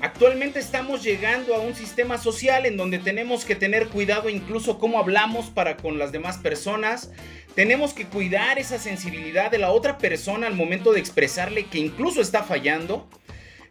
Actualmente 0.00 0.60
estamos 0.60 1.02
llegando 1.02 1.56
a 1.56 1.58
un 1.58 1.74
sistema 1.74 2.18
social 2.18 2.66
en 2.66 2.76
donde 2.76 3.00
tenemos 3.00 3.44
que 3.44 3.56
tener 3.56 3.88
cuidado 3.88 4.30
incluso 4.30 4.78
cómo 4.78 5.00
hablamos 5.00 5.46
para 5.46 5.76
con 5.76 5.98
las 5.98 6.12
demás 6.12 6.38
personas. 6.38 7.10
Tenemos 7.56 7.94
que 7.94 8.06
cuidar 8.06 8.60
esa 8.60 8.78
sensibilidad 8.78 9.50
de 9.50 9.58
la 9.58 9.72
otra 9.72 9.98
persona 9.98 10.46
al 10.46 10.54
momento 10.54 10.92
de 10.92 11.00
expresarle 11.00 11.66
que 11.66 11.78
incluso 11.78 12.20
está 12.20 12.44
fallando. 12.44 13.08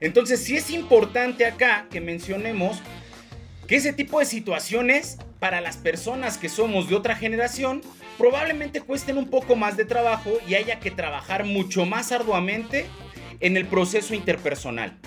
Entonces 0.02 0.44
sí 0.44 0.58
es 0.58 0.70
importante 0.70 1.46
acá 1.46 1.88
que 1.90 2.02
mencionemos 2.02 2.82
que 3.66 3.78
ese 3.78 3.94
tipo 3.94 4.20
de 4.20 4.26
situaciones 4.26 5.18
para 5.40 5.62
las 5.62 5.78
personas 5.78 6.38
que 6.38 6.50
somos 6.50 6.90
de 6.90 6.96
otra 6.96 7.16
generación 7.16 7.82
probablemente 8.18 8.82
cuesten 8.82 9.18
un 9.18 9.30
poco 9.30 9.56
más 9.56 9.78
de 9.78 9.86
trabajo 9.86 10.32
y 10.46 10.56
haya 10.56 10.82
que 10.82 10.92
trabajar 10.92 11.46
mucho 11.46 11.86
más 11.86 12.12
arduamente 12.12 12.86
en 13.40 13.56
el 13.56 13.66
proceso 13.66 14.14
interpersonal. 14.14 15.00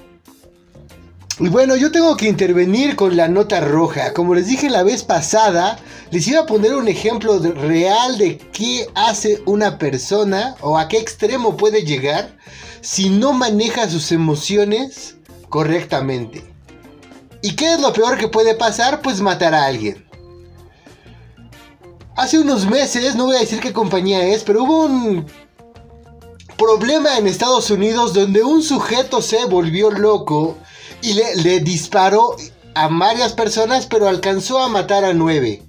Y 1.40 1.48
bueno, 1.48 1.74
yo 1.74 1.90
tengo 1.90 2.18
que 2.18 2.28
intervenir 2.28 2.96
con 2.96 3.16
la 3.16 3.26
nota 3.26 3.60
roja. 3.60 4.12
Como 4.12 4.34
les 4.34 4.46
dije 4.46 4.68
la 4.68 4.82
vez 4.82 5.02
pasada, 5.02 5.78
les 6.10 6.28
iba 6.28 6.40
a 6.40 6.46
poner 6.46 6.74
un 6.74 6.86
ejemplo 6.86 7.38
real 7.38 8.18
de 8.18 8.36
qué 8.36 8.86
hace 8.94 9.42
una 9.46 9.78
persona 9.78 10.54
o 10.60 10.76
a 10.76 10.86
qué 10.86 10.98
extremo 10.98 11.56
puede 11.56 11.82
llegar 11.82 12.36
si 12.82 13.08
no 13.08 13.32
maneja 13.32 13.88
sus 13.88 14.12
emociones 14.12 15.16
correctamente. 15.48 16.44
¿Y 17.40 17.56
qué 17.56 17.72
es 17.72 17.80
lo 17.80 17.94
peor 17.94 18.18
que 18.18 18.28
puede 18.28 18.54
pasar? 18.54 19.00
Pues 19.00 19.22
matar 19.22 19.54
a 19.54 19.64
alguien. 19.64 20.06
Hace 22.16 22.38
unos 22.38 22.66
meses, 22.66 23.14
no 23.14 23.24
voy 23.24 23.36
a 23.36 23.40
decir 23.40 23.60
qué 23.60 23.72
compañía 23.72 24.26
es, 24.26 24.44
pero 24.44 24.64
hubo 24.64 24.84
un 24.84 25.24
problema 26.58 27.16
en 27.16 27.26
Estados 27.26 27.70
Unidos 27.70 28.12
donde 28.12 28.42
un 28.42 28.62
sujeto 28.62 29.22
se 29.22 29.46
volvió 29.46 29.90
loco 29.90 30.58
y 31.02 31.14
le, 31.14 31.60
disparó 31.60 32.36
a 32.74 32.88
varias 32.88 33.32
personas, 33.32 33.86
pero 33.86 34.08
alcanzó 34.08 34.58
a 34.58 34.68
matar 34.68 35.04
a 35.04 35.12
nueve. 35.12 35.62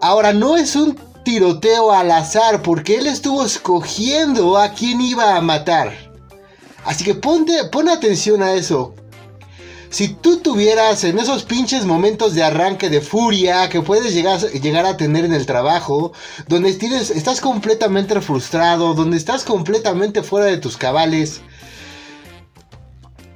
Ahora, 0.00 0.32
no 0.32 0.56
es 0.56 0.74
un 0.76 0.98
tiroteo 1.24 1.92
al 1.92 2.10
azar, 2.10 2.62
porque 2.62 2.96
él 2.96 3.06
estuvo 3.06 3.44
escogiendo 3.44 4.58
a 4.58 4.72
quién 4.72 5.00
iba 5.00 5.36
a 5.36 5.40
matar. 5.40 5.92
Así 6.84 7.04
que 7.04 7.14
ponte, 7.14 7.52
pon 7.70 7.88
atención 7.88 8.42
a 8.42 8.54
eso. 8.54 8.94
Si 9.92 10.08
tú 10.08 10.38
tuvieras 10.38 11.04
en 11.04 11.18
esos 11.18 11.44
pinches 11.44 11.84
momentos 11.84 12.34
de 12.34 12.42
arranque 12.42 12.88
de 12.88 13.02
furia 13.02 13.68
que 13.68 13.82
puedes 13.82 14.14
llegar, 14.14 14.40
llegar 14.40 14.86
a 14.86 14.96
tener 14.96 15.26
en 15.26 15.34
el 15.34 15.44
trabajo, 15.44 16.12
donde 16.48 16.70
estás 16.70 17.42
completamente 17.42 18.18
frustrado, 18.22 18.94
donde 18.94 19.18
estás 19.18 19.44
completamente 19.44 20.22
fuera 20.22 20.46
de 20.46 20.56
tus 20.56 20.78
cabales, 20.78 21.42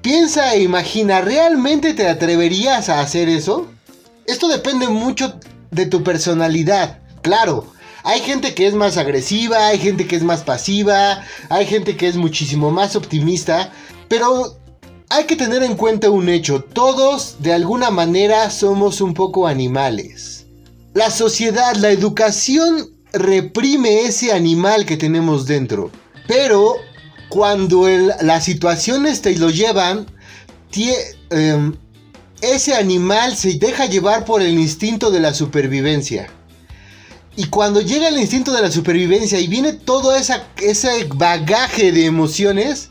Piensa 0.07 0.55
e 0.55 0.63
imagina, 0.63 1.21
¿realmente 1.21 1.93
te 1.93 2.07
atreverías 2.07 2.89
a 2.91 3.01
hacer 3.01 3.29
eso? 3.29 3.67
Esto 4.25 4.47
depende 4.47 4.87
mucho 4.87 5.41
de 5.73 5.87
tu 5.87 6.05
personalidad, 6.05 7.01
claro. 7.23 7.67
Hay 8.05 8.21
gente 8.21 8.55
que 8.55 8.69
es 8.69 8.75
más 8.75 8.99
agresiva, 8.99 9.67
hay 9.67 9.81
gente 9.81 10.07
que 10.07 10.15
es 10.15 10.23
más 10.23 10.45
pasiva, 10.45 11.25
hay 11.49 11.67
gente 11.67 11.97
que 11.97 12.07
es 12.07 12.15
muchísimo 12.15 12.71
más 12.71 12.95
optimista, 12.95 13.73
pero 14.07 14.57
hay 15.09 15.25
que 15.25 15.35
tener 15.35 15.65
en 15.65 15.75
cuenta 15.75 16.09
un 16.09 16.29
hecho, 16.29 16.63
todos 16.63 17.39
de 17.41 17.53
alguna 17.53 17.91
manera 17.91 18.49
somos 18.51 19.01
un 19.01 19.13
poco 19.13 19.49
animales. 19.49 20.47
La 20.95 21.11
sociedad, 21.11 21.75
la 21.75 21.91
educación 21.91 22.91
reprime 23.13 24.03
ese 24.03 24.33
animal 24.33 24.87
que 24.87 24.97
tenemos 24.97 25.47
dentro, 25.47 25.91
pero 26.29 26.77
cuando 27.29 27.89
las 28.21 28.45
situaciones 28.45 29.23
te 29.23 29.37
lo 29.37 29.51
llevan, 29.51 30.07
em, 31.31 31.75
ese 32.41 32.75
animal 32.75 33.37
se 33.37 33.55
deja 33.55 33.87
llevar 33.87 34.25
por 34.25 34.43
el 34.43 34.59
instinto 34.59 35.11
de 35.11 35.21
la 35.21 35.35
supervivencia. 35.35 36.29
Y 37.37 37.47
cuando 37.47 37.81
llega 37.81 38.09
el 38.09 38.19
instinto 38.19 38.53
de 38.53 38.63
la 38.63 38.71
supervivencia 38.71 39.39
y 39.39 39.47
viene 39.47 39.75
todo 39.75 40.15
ese 40.15 41.05
bagaje 41.15 41.93
de 41.93 42.07
emociones, 42.07 42.89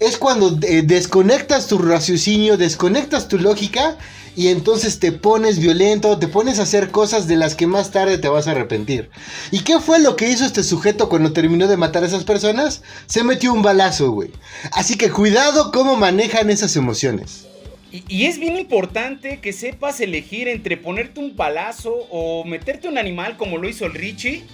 es 0.00 0.16
cuando 0.16 0.58
eh, 0.62 0.82
desconectas 0.82 1.66
tu 1.66 1.78
raciocinio, 1.78 2.56
desconectas 2.56 3.28
tu 3.28 3.38
lógica 3.38 3.98
y 4.34 4.48
entonces 4.48 4.98
te 4.98 5.12
pones 5.12 5.58
violento, 5.58 6.18
te 6.18 6.26
pones 6.26 6.58
a 6.58 6.62
hacer 6.62 6.90
cosas 6.90 7.28
de 7.28 7.36
las 7.36 7.54
que 7.54 7.66
más 7.66 7.90
tarde 7.90 8.16
te 8.16 8.28
vas 8.28 8.46
a 8.46 8.52
arrepentir. 8.52 9.10
¿Y 9.50 9.60
qué 9.60 9.78
fue 9.78 9.98
lo 9.98 10.16
que 10.16 10.30
hizo 10.30 10.46
este 10.46 10.62
sujeto 10.62 11.10
cuando 11.10 11.32
terminó 11.32 11.68
de 11.68 11.76
matar 11.76 12.02
a 12.02 12.06
esas 12.06 12.24
personas? 12.24 12.82
Se 13.06 13.22
metió 13.22 13.52
un 13.52 13.62
balazo, 13.62 14.10
güey. 14.10 14.30
Así 14.72 14.96
que 14.96 15.10
cuidado 15.10 15.70
cómo 15.70 15.96
manejan 15.96 16.48
esas 16.48 16.76
emociones. 16.76 17.46
Y, 17.92 18.26
es 18.26 18.38
bien 18.38 18.56
importante 18.56 19.40
que 19.40 19.52
sepas 19.52 20.00
elegir 20.00 20.46
entre 20.46 20.76
ponerte 20.76 21.18
un 21.18 21.34
balazo 21.34 21.92
o 22.10 22.44
meterte 22.44 22.88
un 22.88 22.98
animal 22.98 23.36
como 23.36 23.58
lo 23.58 23.68
hizo 23.68 23.84
el 23.84 23.94
Richie. 23.94 24.44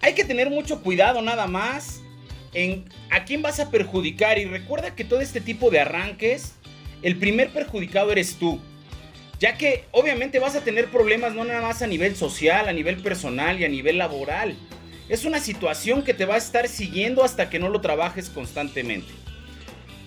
Hay 0.00 0.14
que 0.14 0.24
tener 0.24 0.48
mucho 0.48 0.80
cuidado 0.80 1.20
nada 1.22 1.48
más 1.48 2.02
en 2.54 2.84
a 3.10 3.24
quién 3.24 3.42
vas 3.42 3.60
a 3.60 3.70
perjudicar 3.70 4.38
y 4.38 4.44
recuerda 4.44 4.94
que 4.94 5.04
todo 5.04 5.20
este 5.20 5.40
tipo 5.40 5.70
de 5.70 5.80
arranques, 5.80 6.54
el 7.02 7.16
primer 7.16 7.50
perjudicado 7.50 8.12
eres 8.12 8.36
tú 8.36 8.60
ya 9.42 9.58
que 9.58 9.86
obviamente 9.90 10.38
vas 10.38 10.54
a 10.54 10.60
tener 10.60 10.88
problemas 10.88 11.34
no 11.34 11.44
nada 11.44 11.62
más 11.62 11.82
a 11.82 11.88
nivel 11.88 12.14
social, 12.14 12.68
a 12.68 12.72
nivel 12.72 12.98
personal 12.98 13.60
y 13.60 13.64
a 13.64 13.68
nivel 13.68 13.98
laboral. 13.98 14.54
Es 15.08 15.24
una 15.24 15.40
situación 15.40 16.04
que 16.04 16.14
te 16.14 16.26
va 16.26 16.36
a 16.36 16.38
estar 16.38 16.68
siguiendo 16.68 17.24
hasta 17.24 17.50
que 17.50 17.58
no 17.58 17.68
lo 17.68 17.80
trabajes 17.80 18.30
constantemente. 18.30 19.12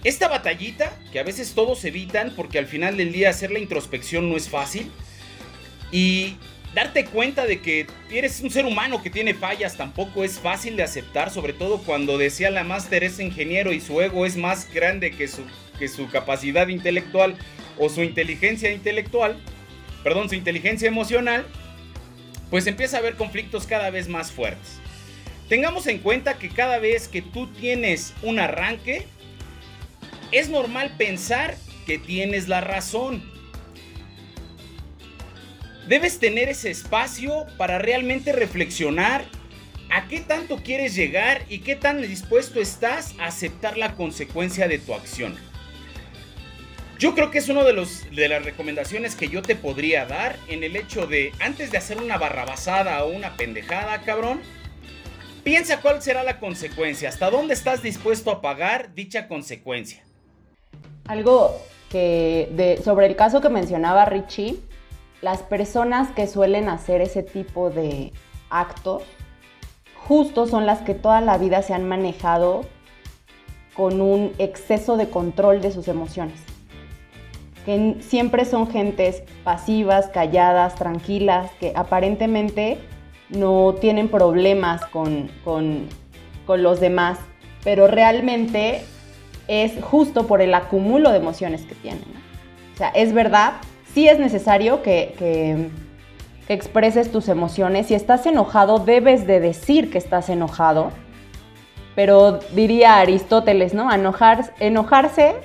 Esta 0.06 0.30
batallita, 0.30 0.98
que 1.12 1.20
a 1.20 1.24
veces 1.24 1.54
todos 1.54 1.84
evitan 1.84 2.32
porque 2.34 2.60
al 2.60 2.66
final 2.66 2.96
del 2.96 3.12
día 3.12 3.30
hacer 3.30 3.52
la 3.52 3.60
introspección 3.60 4.30
no 4.30 4.38
es 4.38 4.48
fácil, 4.48 4.90
y 5.92 6.38
darte 6.76 7.06
cuenta 7.06 7.46
de 7.46 7.62
que 7.62 7.88
eres 8.12 8.42
un 8.42 8.52
ser 8.52 8.66
humano 8.66 9.02
que 9.02 9.10
tiene 9.10 9.34
fallas 9.34 9.78
tampoco 9.78 10.26
es 10.26 10.40
fácil 10.40 10.76
de 10.76 10.84
aceptar, 10.84 11.32
sobre 11.32 11.54
todo 11.54 11.80
cuando 11.80 12.18
decía 12.18 12.52
la 12.52 12.66
máster 12.66 13.06
es 13.06 13.20
ingeniero 13.20 13.72
y 13.72 13.80
su 13.80 14.02
ego 14.02 14.26
es 14.26 14.36
más 14.36 14.72
grande 14.74 15.12
que 15.12 15.30
su, 15.30 15.44
que 15.80 15.88
su 15.88 16.10
capacidad 16.10 16.68
intelectual 16.68 17.36
o 17.80 17.88
su 17.88 18.04
inteligencia 18.04 18.72
intelectual, 18.72 19.38
perdón, 20.04 20.28
su 20.28 20.36
inteligencia 20.36 20.90
emocional, 20.90 21.48
pues 22.50 22.68
empieza 22.68 22.98
a 22.98 23.00
haber 23.00 23.16
conflictos 23.16 23.66
cada 23.66 23.90
vez 23.90 24.10
más 24.10 24.34
fuertes. 24.34 24.80
Tengamos 25.48 25.88
en 25.88 26.00
cuenta 26.00 26.38
que 26.38 26.50
cada 26.50 26.78
vez 26.80 27.08
que 27.08 27.22
tú 27.22 27.48
tienes 27.48 28.14
un 28.22 28.38
arranque, 28.38 29.06
es 30.32 30.50
normal 30.50 30.94
pensar 30.98 31.56
que 31.86 31.98
tienes 31.98 32.50
la 32.50 32.60
razón. 32.60 33.35
Debes 35.88 36.17
tener 36.17 36.50
ese 36.50 36.71
espacio 36.71 37.45
para 37.58 37.78
realmente 37.78 38.32
reflexionar 38.32 39.24
a 39.91 40.08
qué 40.08 40.19
tanto 40.19 40.58
quieres 40.63 40.95
llegar 40.95 41.43
y 41.48 41.60
qué 41.60 41.76
tan 41.76 42.02
dispuesto 42.02 42.60
estás 42.60 43.13
a 43.19 43.28
aceptar 43.28 43.78
la 43.78 43.93
consecuencia 43.93 44.67
de 44.67 44.80
tu 44.80 44.95
acción. 44.95 45.36
Yo 46.98 47.13
creo 47.13 47.30
que 47.30 47.38
es 47.38 47.50
una 47.50 47.63
de, 47.63 47.74
los, 47.74 48.10
de 48.15 48.28
las 48.30 48.43
recomendaciones 48.43 49.15
que 49.15 49.28
yo 49.28 49.41
te 49.41 49.56
podría 49.56 50.06
dar 50.06 50.38
en 50.48 50.63
el 50.63 50.76
hecho 50.76 51.06
de, 51.06 51.34
antes 51.39 51.69
de 51.69 51.78
hacer 51.78 51.98
una 51.98 52.17
barrabasada 52.17 53.04
o 53.04 53.12
una 53.12 53.38
pendejada, 53.38 54.02
cabrón, 54.02 54.41
piensa 55.43 55.82
cuál 55.82 56.02
será 56.02 56.24
la 56.24 56.39
consecuencia, 56.39 57.10
hasta 57.10 57.30
dónde 57.30 57.54
estás 57.54 57.84
dispuesto 57.84 58.32
a 58.32 58.41
pagar 58.41 58.95
dicha 58.95 59.28
consecuencia. 59.28 60.04
Algo 61.06 61.62
que, 61.91 62.50
de, 62.54 62.82
sobre 62.82 63.06
el 63.06 63.15
caso 63.15 63.41
que 63.41 63.50
mencionaba 63.50 64.06
Richie, 64.06 64.58
las 65.26 65.42
personas 65.42 66.12
que 66.12 66.28
suelen 66.28 66.70
hacer 66.70 67.02
ese 67.02 67.24
tipo 67.24 67.72
de 67.72 68.14
actos, 68.52 69.02
justo 69.96 70.46
son 70.46 70.68
las 70.68 70.82
que 70.82 70.94
toda 70.94 71.20
la 71.20 71.40
vida 71.40 71.64
se 71.64 71.74
han 71.74 71.88
manejado 71.88 72.62
con 73.74 74.02
un 74.02 74.34
exceso 74.38 74.98
de 74.98 75.10
control 75.10 75.62
de 75.62 75.72
sus 75.72 75.88
emociones. 75.88 76.40
Que 77.66 77.96
siempre 78.02 78.46
son 78.46 78.70
gentes 78.70 79.24
pasivas, 79.44 80.10
calladas, 80.10 80.76
tranquilas, 80.76 81.50
que 81.60 81.74
aparentemente 81.76 82.78
no 83.30 83.74
tienen 83.82 84.10
problemas 84.10 84.86
con, 84.86 85.32
con, 85.44 85.90
los 86.46 86.80
demás, 86.80 87.18
pero 87.64 87.88
realmente 87.88 88.84
es 89.48 89.84
justo 89.84 90.28
por 90.28 90.44
el 90.44 90.54
acumulo 90.54 91.10
de 91.10 91.18
emociones 91.18 91.66
que 91.66 91.74
tienen. 91.74 92.06
O 92.76 92.78
sea, 92.78 92.90
es 92.90 93.12
verdad, 93.12 93.54
sí 93.96 94.10
es 94.10 94.20
necesario 94.20 94.84
que, 94.84 95.16
que, 95.18 95.70
expreses 96.48 97.12
tus 97.12 97.28
emociones. 97.28 97.88
Si 97.88 97.96
estás 97.96 98.28
enojado, 98.28 98.78
debes 98.78 99.26
de 99.26 99.40
decir 99.40 99.90
que 99.90 99.98
estás 99.98 100.30
enojado. 100.30 100.92
Pero 101.96 102.40
diría 102.52 103.00
Aristóteles, 103.00 103.74
¿no? 103.74 103.90
enojarse 104.60 105.36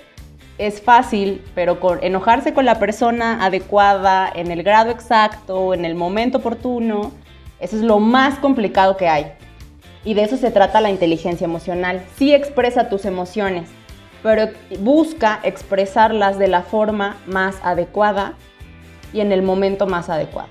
es 0.58 0.82
fácil, 0.82 1.42
pero 1.54 1.78
enojarse 2.02 2.52
con 2.52 2.66
la 2.66 2.78
persona 2.78 3.42
adecuada, 3.42 4.30
en 4.34 4.50
el 4.50 4.62
grado 4.62 4.90
exacto, 4.90 5.72
en 5.72 5.86
el 5.86 5.94
momento 5.94 6.38
oportuno, 6.38 7.12
eso 7.60 7.76
es 7.76 7.82
lo 7.82 7.98
más 7.98 8.38
complicado 8.40 8.96
que 8.96 9.08
hay. 9.08 9.32
Y 10.04 10.14
de 10.14 10.24
eso 10.24 10.36
se 10.36 10.50
trata 10.50 10.80
la 10.80 10.90
inteligencia 10.90 11.44
emocional. 11.44 12.02
Sí 12.16 12.34
expresa 12.34 12.88
tus 12.88 13.04
emociones, 13.04 13.70
pero 14.22 14.48
busca 14.80 15.40
expresarlas 15.42 16.38
de 16.38 16.48
la 16.48 16.62
forma 16.62 17.16
más 17.26 17.56
adecuada 17.62 18.34
y 19.12 19.20
en 19.20 19.32
el 19.32 19.42
momento 19.42 19.86
más 19.86 20.08
adecuado. 20.08 20.48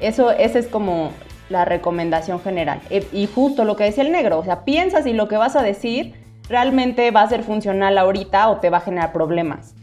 Eso, 0.00 0.30
esa 0.30 0.58
es 0.58 0.66
como 0.66 1.12
la 1.48 1.64
recomendación 1.64 2.40
general. 2.40 2.80
E, 2.90 3.06
y 3.12 3.26
justo 3.26 3.64
lo 3.64 3.76
que 3.76 3.84
decía 3.84 4.04
el 4.04 4.12
negro, 4.12 4.38
o 4.38 4.44
sea, 4.44 4.64
piensa 4.64 5.02
si 5.02 5.12
lo 5.12 5.28
que 5.28 5.36
vas 5.36 5.56
a 5.56 5.62
decir 5.62 6.14
realmente 6.48 7.10
va 7.10 7.22
a 7.22 7.28
ser 7.28 7.42
funcional 7.42 7.96
ahorita 7.98 8.48
o 8.50 8.58
te 8.58 8.70
va 8.70 8.78
a 8.78 8.80
generar 8.80 9.12
problemas 9.12 9.74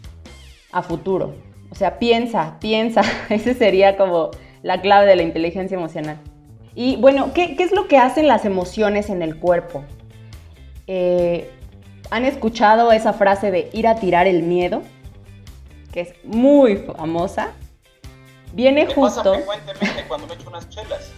a 0.71 0.81
futuro. 0.81 1.33
O 1.71 1.75
sea, 1.75 1.99
piensa, 1.99 2.57
piensa. 2.59 3.01
Esa 3.29 3.53
sería 3.53 3.97
como 3.97 4.31
la 4.63 4.81
clave 4.81 5.07
de 5.07 5.15
la 5.15 5.23
inteligencia 5.23 5.75
emocional. 5.75 6.17
Y 6.75 6.95
bueno, 6.97 7.33
¿qué, 7.33 7.55
es 7.59 7.71
lo 7.71 7.87
que 7.87 7.97
hacen 7.97 8.27
las 8.27 8.45
emociones 8.45 9.09
en 9.09 9.21
el 9.21 9.37
cuerpo? 9.37 9.83
Eh, 10.87 11.49
¿Han 12.11 12.25
escuchado 12.25 12.91
esa 12.91 13.13
frase 13.13 13.51
de 13.51 13.69
ir 13.71 13.87
a 13.87 13.95
tirar 13.95 14.27
el 14.27 14.43
miedo? 14.43 14.83
Que 15.93 16.01
es 16.01 16.13
muy 16.25 16.75
famosa. 16.75 17.53
Viene 18.53 18.85
justo. 18.85 19.33
frecuentemente 19.33 20.05
cuando 20.09 20.27
me 20.27 20.33
echo 20.33 20.49
unas 20.49 20.67
chelas. 20.69 21.11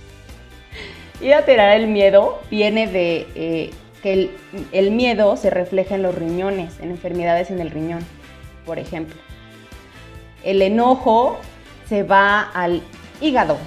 Ir 1.21 1.33
a 1.33 1.45
tirar 1.45 1.75
el 1.75 1.87
miedo 1.87 2.39
viene 2.51 2.85
de 2.85 3.27
eh, 3.33 3.71
que 4.03 4.13
el, 4.13 4.37
el 4.71 4.91
miedo 4.91 5.35
se 5.35 5.49
refleja 5.49 5.95
en 5.95 6.03
los 6.03 6.13
riñones, 6.13 6.79
en 6.79 6.91
enfermedades 6.91 7.49
en 7.49 7.59
el 7.59 7.71
riñón, 7.71 8.05
por 8.65 8.77
ejemplo. 8.77 9.15
El 10.43 10.61
enojo 10.61 11.39
se 11.89 12.03
va 12.03 12.41
al 12.53 12.83
hígado. 13.19 13.57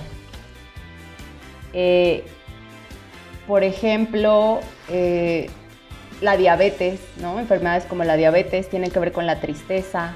Eh, 1.72 2.24
por 3.48 3.64
ejemplo, 3.64 4.60
eh, 4.88 5.50
la 6.20 6.36
diabetes, 6.36 7.00
¿no? 7.20 7.38
Enfermedades 7.38 7.84
como 7.84 8.04
la 8.04 8.16
diabetes 8.16 8.68
tienen 8.68 8.90
que 8.90 8.98
ver 8.98 9.12
con 9.12 9.26
la 9.26 9.40
tristeza. 9.40 10.14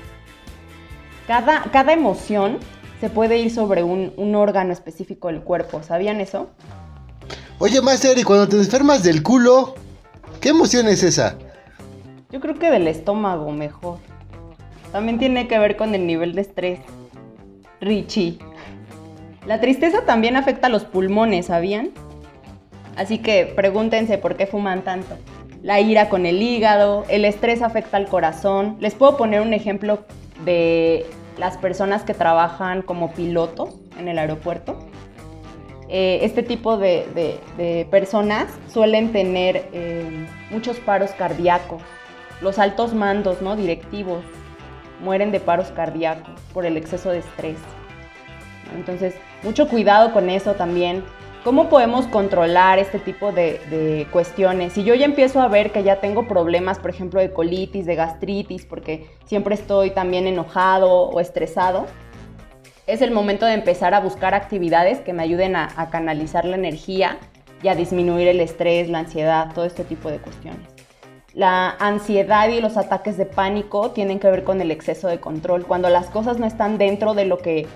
Cada, 1.27 1.63
cada 1.65 1.93
emoción 1.93 2.59
se 3.01 3.11
puede 3.11 3.39
ir 3.39 3.51
sobre 3.51 3.83
un, 3.83 4.35
órgano 4.35 4.73
específico 4.73 5.29
del 5.29 5.43
cuerpo. 5.43 5.83
¿Sabían 5.83 6.21
eso? 6.21 6.51
Oye, 7.59 7.81
Master, 7.81 8.19
y 8.19 8.25
cuando 8.25 8.49
te 8.49 8.57
enfermas 8.57 9.03
del 9.03 9.23
culo, 9.23 9.75
¿qué 10.41 10.51
emoción 10.51 10.89
es 10.89 11.03
esa? 11.03 11.37
Yo 12.31 12.41
creo 12.41 12.59
que 12.59 12.71
del 12.71 12.89
estómago 12.89 13.51
mejor. 13.53 13.99
También 14.93 15.19
tiene 15.19 15.47
que 15.47 15.59
ver 15.59 15.77
con 15.77 15.95
el 15.95 16.07
nivel 16.07 16.35
de 16.35 16.41
estrés. 16.41 16.81
Richie. 17.81 18.39
La 19.47 19.61
tristeza 19.61 20.05
también 20.05 20.37
afecta 20.37 20.67
a 20.67 20.71
los 20.71 20.85
pulmones, 20.85 21.47
¿sabían? 21.47 21.91
Así 22.97 23.19
que 23.19 23.53
pregúntense 23.57 24.19
por 24.19 24.37
qué 24.37 24.47
fuman 24.47 24.83
tanto 24.83 25.17
la 25.62 25.81
ira 25.81 26.09
con 26.09 26.27
el 26.27 26.40
hígado, 26.42 27.05
el 27.09 27.25
estrés 27.25 27.62
afecta 27.62 27.96
al 27.96 28.07
corazón. 28.07 28.77
Les 28.81 28.94
puedo 28.94 29.16
poner 29.16 29.40
un 29.42 29.53
ejemplo 29.53 30.05
de 30.44 31.07
las 31.38 31.57
personas 31.59 32.03
que 32.03 32.14
trabajan 32.14 32.83
como 32.83 33.12
pilotos 33.12 33.75
en 33.99 34.09
el 34.09 34.18
aeropuerto. 34.18 34.79
Eh, 35.88 36.20
este 36.23 36.42
tipo 36.42 36.77
de, 36.77 37.40
personas 37.90 38.46
suelen 38.73 39.12
tener 39.12 39.68
eh, 39.73 40.27
muchos 40.51 40.79
paros 40.79 41.11
cardíacos. 41.11 41.83
Los 42.40 42.59
altos 42.59 42.94
mandos, 42.94 43.42
¿no? 43.42 43.57
Directivos, 43.57 44.23
mueren 45.03 45.33
de 45.33 45.40
paros 45.40 45.68
cardíacos 45.73 46.40
por 46.55 46.64
el 46.64 46.77
exceso 46.77 47.11
de 47.11 47.18
estrés. 47.18 47.57
Entonces, 48.75 49.14
mucho 49.42 49.68
cuidado 49.68 50.12
con 50.12 50.31
eso 50.31 50.55
también. 50.55 51.03
¿Cómo 51.42 51.70
podemos 51.70 52.07
controlar 52.07 52.79
este 52.79 52.98
tipo 52.98 53.33
de, 53.33 54.07
cuestiones? 54.12 54.74
Si 54.74 54.85
yo 54.85 54.94
ya 54.94 55.07
empiezo 55.07 55.40
a 55.40 55.48
ver 55.48 55.72
que 55.72 55.83
ya 55.83 55.96
tengo 55.96 56.29
problemas, 56.29 56.79
por 56.79 56.90
ejemplo, 56.90 57.18
de 57.18 57.33
colitis, 57.33 57.87
de 57.87 57.94
gastritis, 57.94 58.66
porque 58.66 59.07
siempre 59.24 59.55
estoy 59.55 59.90
también 59.90 60.26
enojado 60.26 60.90
o 60.90 61.18
estresado, 61.18 61.87
es 62.87 63.00
el 63.00 63.11
momento 63.11 63.46
de 63.46 63.55
empezar 63.55 63.94
a 63.94 64.00
buscar 64.00 64.35
actividades 64.35 65.00
que 65.00 65.14
me 65.14 65.22
ayuden 65.22 65.57
a, 65.57 65.70
a 65.76 65.88
canalizar 65.88 66.44
la 66.44 66.57
energía 66.57 67.16
y 67.62 67.68
a 67.68 67.74
disminuir 67.74 68.29
el 68.29 68.40
estrés, 68.40 68.90
la 68.90 68.98
ansiedad, 68.98 69.55
todo 69.55 69.64
este 69.64 69.85
tipo 69.85 70.11
de 70.11 70.18
cuestiones. 70.18 70.68
La 71.33 71.70
ansiedad 71.79 72.50
y 72.50 72.61
los 72.61 72.76
ataques 72.76 73.16
de 73.16 73.24
pánico 73.24 73.92
tienen 73.92 74.18
que 74.18 74.31
ver 74.31 74.44
con 74.44 74.61
el 74.61 74.70
exceso 74.70 75.09
de 75.09 75.20
control. 75.20 75.64
Cuando 75.64 75.88
las 75.88 76.11
cosas 76.11 76.38
no 76.38 76.44
están 76.44 76.76
dentro 76.76 77.14
de 77.14 77.24
lo 77.24 77.38
que 77.38 77.66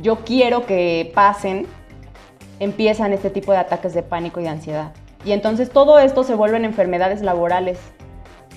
yo 0.00 0.18
quiero 0.24 0.66
que 0.66 1.10
pasen, 1.14 1.66
empiezan 2.60 3.12
este 3.12 3.30
tipo 3.30 3.52
de 3.52 3.58
ataques 3.58 3.94
de 3.94 4.02
pánico 4.02 4.40
y 4.40 4.44
de 4.44 4.50
ansiedad. 4.50 4.92
Y 5.24 5.32
entonces 5.32 5.70
todo 5.70 5.98
esto 5.98 6.24
se 6.24 6.34
vuelven 6.34 6.64
enfermedades 6.64 7.22
laborales. 7.22 7.78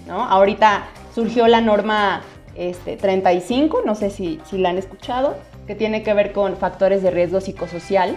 ¿no? 0.08 0.24
Ahorita 0.24 0.84
surgió 1.14 1.48
la 1.48 1.62
norma 1.62 2.22
este, 2.56 2.98
35, 2.98 3.82
no 3.86 3.96
sé 3.96 4.10
si, 4.10 4.40
si 4.46 4.58
la 4.58 4.70
han 4.70 4.78
escuchado, 4.78 5.36
que 5.68 5.76
tiene 5.76 6.04
que 6.04 6.14
ver 6.14 6.34
con 6.34 6.58
factores 6.58 7.02
de 7.04 7.12
riesgo 7.12 7.42
psicosocial. 7.42 8.16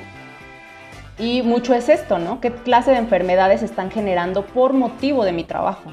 Y 1.19 1.43
mucho 1.43 1.75
es 1.75 1.89
esto, 1.89 2.19
¿no? 2.19 2.41
¿Qué 2.41 2.51
clase 2.51 2.91
de 2.91 2.97
enfermedades 2.97 3.63
están 3.63 3.91
generando 3.91 4.47
por 4.47 4.73
motivo 4.73 5.25
de 5.25 5.33
mi 5.33 5.45
trabajo? 5.45 5.93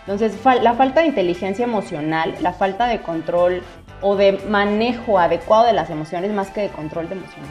Entonces, 0.00 0.36
la 0.60 0.74
falta 0.74 1.00
de 1.00 1.06
inteligencia 1.06 1.64
emocional, 1.64 2.34
la 2.40 2.52
falta 2.52 2.86
de 2.86 3.00
control 3.00 3.62
o 4.00 4.16
de 4.16 4.32
manejo 4.48 5.18
adecuado 5.18 5.64
de 5.64 5.72
las 5.72 5.90
emociones, 5.90 6.32
más 6.32 6.50
que 6.50 6.62
de 6.62 6.68
control 6.70 7.08
de 7.08 7.14
emociones, 7.14 7.50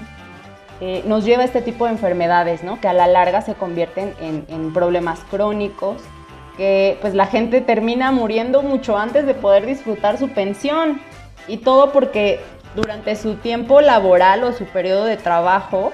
eh, 0.84 1.04
nos 1.06 1.24
lleva 1.24 1.44
a 1.44 1.46
este 1.46 1.62
tipo 1.62 1.86
de 1.86 1.91
enfermedades, 1.91 2.63
¿no? 2.63 2.82
Que 2.82 2.88
a 2.88 2.94
la 2.94 3.06
larga 3.06 3.41
se 3.41 3.54
convierten 3.54 4.15
en, 4.20 4.74
problemas 4.74 5.20
crónicos, 5.30 6.02
que 6.58 6.98
pues 7.02 7.13
la 7.13 7.28
gente 7.28 7.62
termina 7.62 8.12
muriendo 8.12 8.63
mucho 8.63 8.98
antes 8.98 9.28
de 9.28 9.36
poder 9.36 9.67
disfrutar 9.67 10.17
su 10.17 10.30
pensión. 10.30 11.00
Y 11.48 11.58
todo 11.58 11.91
porque 11.91 12.39
durante 12.76 13.15
su 13.15 13.36
tiempo 13.36 13.80
laboral 13.82 14.44
o 14.44 14.54
su 14.54 14.65
periodo 14.65 15.06
de 15.06 15.17
trabajo 15.17 15.91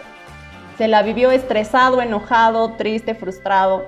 se 0.78 0.88
la 0.88 1.04
vivió 1.04 1.32
estresado, 1.32 2.02
enojado, 2.02 2.72
triste, 2.78 3.14
frustrado, 3.14 3.86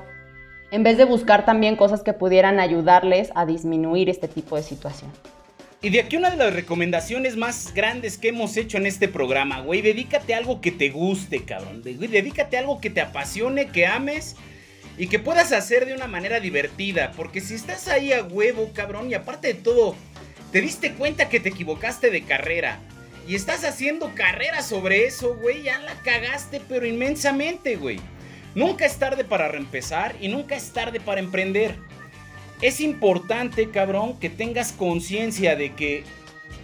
en 0.70 0.84
vez 0.84 0.98
de 0.98 1.06
buscar 1.06 1.46
también 1.46 1.78
cosas 1.78 2.04
que 2.04 2.12
pudieran 2.12 2.60
ayudarles 2.60 3.32
a 3.36 3.46
disminuir 3.46 4.10
este 4.10 4.28
tipo 4.28 4.58
de 4.58 4.64
situación. 4.64 5.12
Y 5.82 5.92
de 5.92 6.02
aquí 6.02 6.18
una 6.18 6.30
de 6.30 6.36
las 6.36 6.54
recomendaciones 6.54 7.38
más 7.38 7.74
grandes 7.74 8.18
que 8.18 8.30
hemos 8.30 8.58
hecho 8.58 8.78
en 8.78 8.86
este 8.86 9.08
programa, 9.08 9.62
güey, 9.62 9.82
dedícate 9.82 10.34
a 10.34 10.38
algo 10.38 10.60
que 10.60 10.72
te 10.72 10.90
guste, 10.90 11.46
cabrón. 11.46 11.82
Dedícate 11.84 12.58
a 12.58 12.60
algo 12.60 12.82
que 12.82 12.90
te 12.90 13.00
apasione, 13.00 13.68
que 13.68 13.88
ames 13.88 14.36
y 14.98 15.08
que 15.08 15.20
puedas 15.20 15.54
hacer 15.54 15.86
de 15.86 15.94
una 15.94 16.08
manera 16.08 16.42
divertida. 16.42 17.14
Porque 17.16 17.40
si 17.40 17.54
estás 17.54 17.88
ahí 17.88 18.12
a 18.12 18.24
huevo, 18.24 18.72
cabrón, 18.74 19.10
y 19.10 19.14
aparte 19.14 19.48
de 19.48 19.54
todo, 19.54 19.96
te 20.52 20.60
diste 20.60 20.96
cuenta 20.96 21.30
que 21.30 21.40
te 21.40 21.48
equivocaste 21.48 22.12
de 22.12 22.24
carrera 22.24 22.80
y 23.26 23.36
estás 23.36 23.64
haciendo 23.64 24.14
carrera 24.16 24.62
sobre 24.62 25.06
eso, 25.06 25.38
güey, 25.38 25.64
ya 25.64 25.80
la 25.80 25.94
cagaste, 26.02 26.62
pero 26.68 26.86
inmensamente, 26.86 27.78
güey. 27.78 28.02
Nunca 28.54 28.86
es 28.86 28.98
tarde 28.98 29.24
para 29.24 29.48
reempezar 29.48 30.16
y 30.20 30.28
nunca 30.28 30.58
es 30.58 30.74
tarde 30.74 31.00
para 31.00 31.22
emprender. 31.22 31.78
Es 32.62 32.82
importante, 32.82 33.70
cabrón, 33.70 34.20
que 34.20 34.30
tengas 34.30 34.74
conciencia 34.74 35.56
de 35.56 35.74
que 35.74 36.04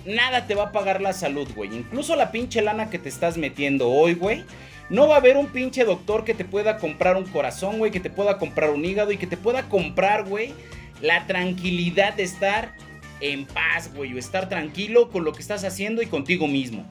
nada 0.05 0.45
te 0.45 0.53
va 0.53 0.65
a 0.65 0.71
pagar 0.73 1.01
la 1.01 1.13
salud, 1.13 1.47
güey. 1.55 1.73
Incluso 1.73 2.17
la 2.17 2.31
pinche 2.31 2.61
lana 2.61 2.89
que 2.89 2.99
te 2.99 3.07
estás 3.07 3.37
metiendo 3.37 3.89
hoy, 3.89 4.13
güey. 4.13 4.43
No 4.89 5.07
va 5.07 5.15
a 5.15 5.17
haber 5.19 5.37
un 5.37 5.47
pinche 5.47 5.85
doctor 5.85 6.25
que 6.25 6.33
te 6.33 6.43
pueda 6.45 6.77
comprar 6.77 7.15
un 7.15 7.23
corazón, 7.23 7.79
güey, 7.79 7.91
que 7.91 8.01
te 8.01 8.09
pueda 8.09 8.37
comprar 8.37 8.71
un 8.71 8.83
hígado 8.83 9.11
y 9.11 9.17
que 9.17 9.25
te 9.25 9.37
pueda 9.37 9.69
comprar, 9.69 10.25
güey, 10.27 10.53
la 11.01 11.25
tranquilidad 11.27 12.13
de 12.13 12.23
estar 12.23 12.73
en 13.21 13.45
paz, 13.45 13.91
güey, 13.95 14.13
o 14.13 14.19
estar 14.19 14.49
tranquilo 14.49 15.09
con 15.09 15.23
lo 15.23 15.31
que 15.31 15.41
estás 15.41 15.63
haciendo 15.63 16.01
y 16.01 16.07
contigo 16.07 16.47
mismo. 16.47 16.85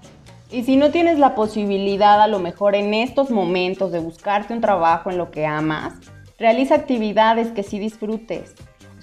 Y 0.50 0.64
si 0.64 0.76
no 0.76 0.90
tienes 0.90 1.18
la 1.18 1.34
posibilidad 1.34 2.22
a 2.22 2.26
lo 2.26 2.38
mejor 2.38 2.74
en 2.74 2.94
estos 2.94 3.30
momentos 3.30 3.92
de 3.92 3.98
buscarte 3.98 4.54
un 4.54 4.60
trabajo 4.60 5.10
en 5.10 5.18
lo 5.18 5.30
que 5.30 5.46
amas, 5.46 5.94
realiza 6.38 6.74
actividades 6.74 7.48
que 7.48 7.62
sí 7.62 7.78
disfrutes. 7.78 8.54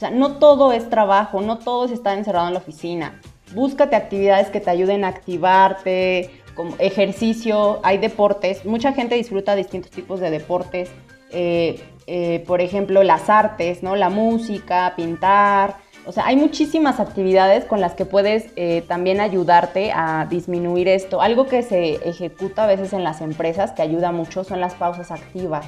Sea, 0.02 0.10
no 0.10 0.40
todo 0.40 0.72
es 0.72 0.90
trabajo, 0.90 1.42
no 1.42 1.60
todo 1.60 1.86
es 1.86 1.92
estar 1.92 2.18
encerrado 2.18 2.48
en 2.48 2.56
la 2.56 2.60
oficina. 2.60 3.22
Búscate 3.54 3.96
actividades 3.96 4.48
que 4.50 4.60
te 4.60 4.72
ayuden 4.72 5.04
a 5.04 5.10
activarte, 5.10 6.32
como 6.56 6.76
ejercicio, 6.80 7.80
hay 7.84 8.00
deportes. 8.00 8.66
Mucha 8.66 8.94
gente 8.94 9.14
disfruta 9.14 9.56
distintos 9.56 9.92
tipos 9.92 10.20
de 10.20 10.32
deportes. 10.32 10.90
Eh, 11.30 11.80
eh, 12.08 12.44
por 12.48 12.62
ejemplo, 12.62 13.04
las 13.04 13.30
artes, 13.30 13.84
¿no? 13.84 13.96
La 13.96 14.10
música, 14.10 14.94
pintar, 14.96 15.76
o 16.08 16.12
sea, 16.12 16.26
hay 16.26 16.36
muchísimas 16.36 17.00
actividades 17.00 17.66
con 17.66 17.80
las 17.80 17.94
que 17.94 18.06
puedes 18.06 18.48
eh, 18.56 18.84
también 18.88 19.22
ayudarte 19.22 19.92
a 19.94 20.26
disminuir 20.28 20.88
esto. 20.88 21.22
Algo 21.22 21.46
que 21.46 21.62
se 21.62 22.10
ejecuta 22.10 22.64
a 22.64 22.68
veces 22.68 22.94
en 22.94 23.04
las 23.04 23.22
empresas 23.22 23.72
que 23.74 23.84
ayuda 23.84 24.12
mucho 24.12 24.44
son 24.44 24.62
las 24.62 24.74
pausas 24.74 25.12
activas. 25.12 25.68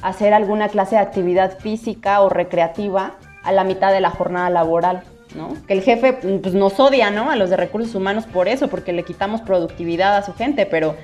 Hacer 0.00 0.32
alguna 0.32 0.70
clase 0.70 0.94
de 0.94 1.02
actividad 1.02 1.58
física 1.58 2.22
o 2.22 2.30
recreativa 2.30 3.18
a 3.48 3.52
la 3.52 3.64
mitad 3.64 3.92
de 3.92 4.00
la 4.00 4.10
jornada 4.10 4.50
laboral, 4.50 5.02
¿no? 5.34 5.56
Que 5.66 5.72
el 5.72 5.82
jefe 5.82 6.12
pues, 6.12 6.52
nos 6.52 6.78
odia, 6.78 7.10
¿no? 7.10 7.30
A 7.30 7.36
los 7.36 7.48
de 7.48 7.56
recursos 7.56 7.94
humanos 7.94 8.26
por 8.26 8.46
eso, 8.46 8.68
porque 8.68 8.92
le 8.92 9.04
quitamos 9.04 9.40
productividad 9.40 10.18
a 10.18 10.22
su 10.22 10.34
gente, 10.34 10.66
pero 10.66 10.96